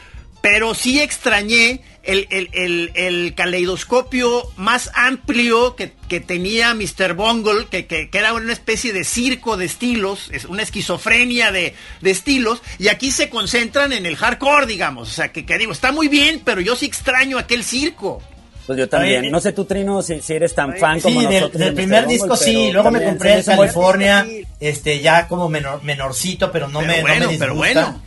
[0.42, 7.14] pero sí extrañé el, el, caleidoscopio más amplio que, tenía Mr.
[7.14, 12.62] Bungle, que, que, era una especie de circo de estilos, es una esquizofrenia de, estilos,
[12.78, 15.08] y aquí se concentran en el hardcore, digamos.
[15.08, 18.22] O sea, que, que digo, está muy bien, pero yo sí extraño aquel circo.
[18.70, 19.28] Pues yo también.
[19.32, 21.52] no sé tú, Trino, si, si eres tan fan como nosotros.
[21.54, 24.24] Del, del primer disco sí, luego me compré el California,
[24.60, 28.00] este, ya como menor, menorcito, pero no, me, bueno, Pero bueno.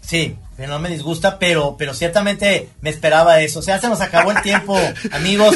[0.00, 3.60] Sí, pero no me disgusta, pero, pero ciertamente me esperaba eso.
[3.60, 4.76] O sea, se nos acabó el tiempo,
[5.12, 5.54] amigos.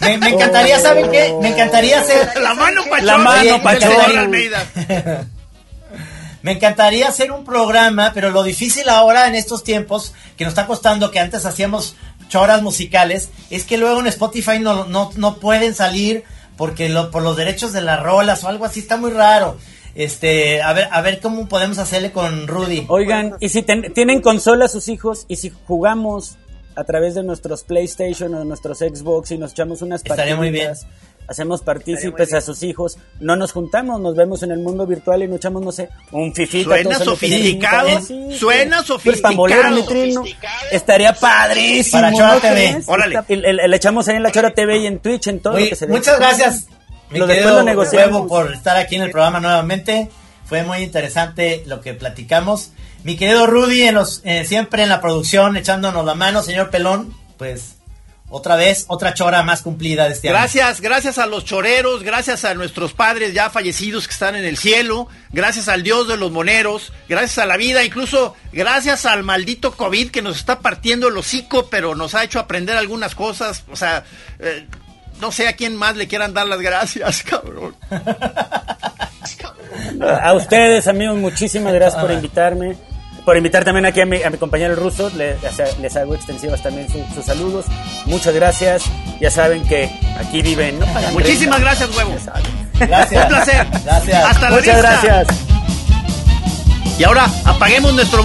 [0.00, 1.36] Me, encantaría, ¿saben qué?
[1.42, 2.40] Me encantaría hacer...
[2.40, 3.06] La mano pachón.
[3.06, 4.30] La mano pachón.
[6.42, 10.66] me encantaría hacer un programa, pero lo difícil ahora en estos tiempos, que nos está
[10.66, 11.94] costando, que antes hacíamos
[12.32, 16.24] choras musicales, es que luego en Spotify no, no, no pueden salir
[16.56, 19.56] porque lo, por los derechos de las rolas o algo así, está muy raro.
[19.94, 22.86] Este, a ver, a ver cómo podemos hacerle con Rudy.
[22.88, 26.38] Oigan, y si tienen consola sus hijos y si jugamos
[26.74, 30.38] a través de nuestros PlayStation o nuestros Xbox y nos echamos unas partidas.
[30.38, 30.72] muy bien
[31.28, 35.28] hacemos partícipes a sus hijos, no nos juntamos, nos vemos en el mundo virtual y
[35.28, 36.74] nos echamos, no sé, un fifita.
[36.82, 37.88] Suena sofisticado,
[38.32, 40.24] suena sofisticado.
[40.70, 42.02] Estaría padrísimo.
[42.02, 42.82] Para Chora TV.
[43.28, 45.86] Le echamos ahí en la Chora TV y en Twitch, en todo lo que se
[45.86, 46.66] Muchas gracias,
[47.10, 50.10] mi lo querido Huevo, por estar aquí en el programa nuevamente.
[50.44, 52.72] Fue muy interesante lo que platicamos.
[53.04, 57.14] Mi querido Rudy, en los, eh, siempre en la producción, echándonos la mano, señor Pelón,
[57.36, 57.76] pues
[58.32, 60.38] otra vez, otra chora más cumplida de este año.
[60.38, 64.56] Gracias, gracias a los choreros, gracias a nuestros padres ya fallecidos que están en el
[64.56, 69.72] cielo, gracias al Dios de los moneros, gracias a la vida, incluso gracias al maldito
[69.72, 73.64] COVID que nos está partiendo el hocico, pero nos ha hecho aprender algunas cosas.
[73.70, 74.02] O sea,
[74.38, 74.66] eh,
[75.20, 77.76] no sé a quién más le quieran dar las gracias, cabrón.
[80.00, 82.91] A ustedes, amigos, muchísimas gracias por invitarme
[83.24, 85.10] por invitar también aquí a mi, a mi compañero ruso.
[85.16, 85.36] Les,
[85.80, 87.66] les, hago extensivas también sus saludos.
[88.06, 88.84] Muchas gracias.
[89.20, 90.78] Ya saben que aquí viven.
[91.12, 92.14] Muchísimas gracias, huevo.
[92.78, 93.22] Gracias.
[93.22, 93.66] Un placer.
[93.84, 94.24] Gracias.
[94.24, 95.26] Hasta la Muchas gracias.
[96.98, 98.22] Y ahora apaguemos nuestro.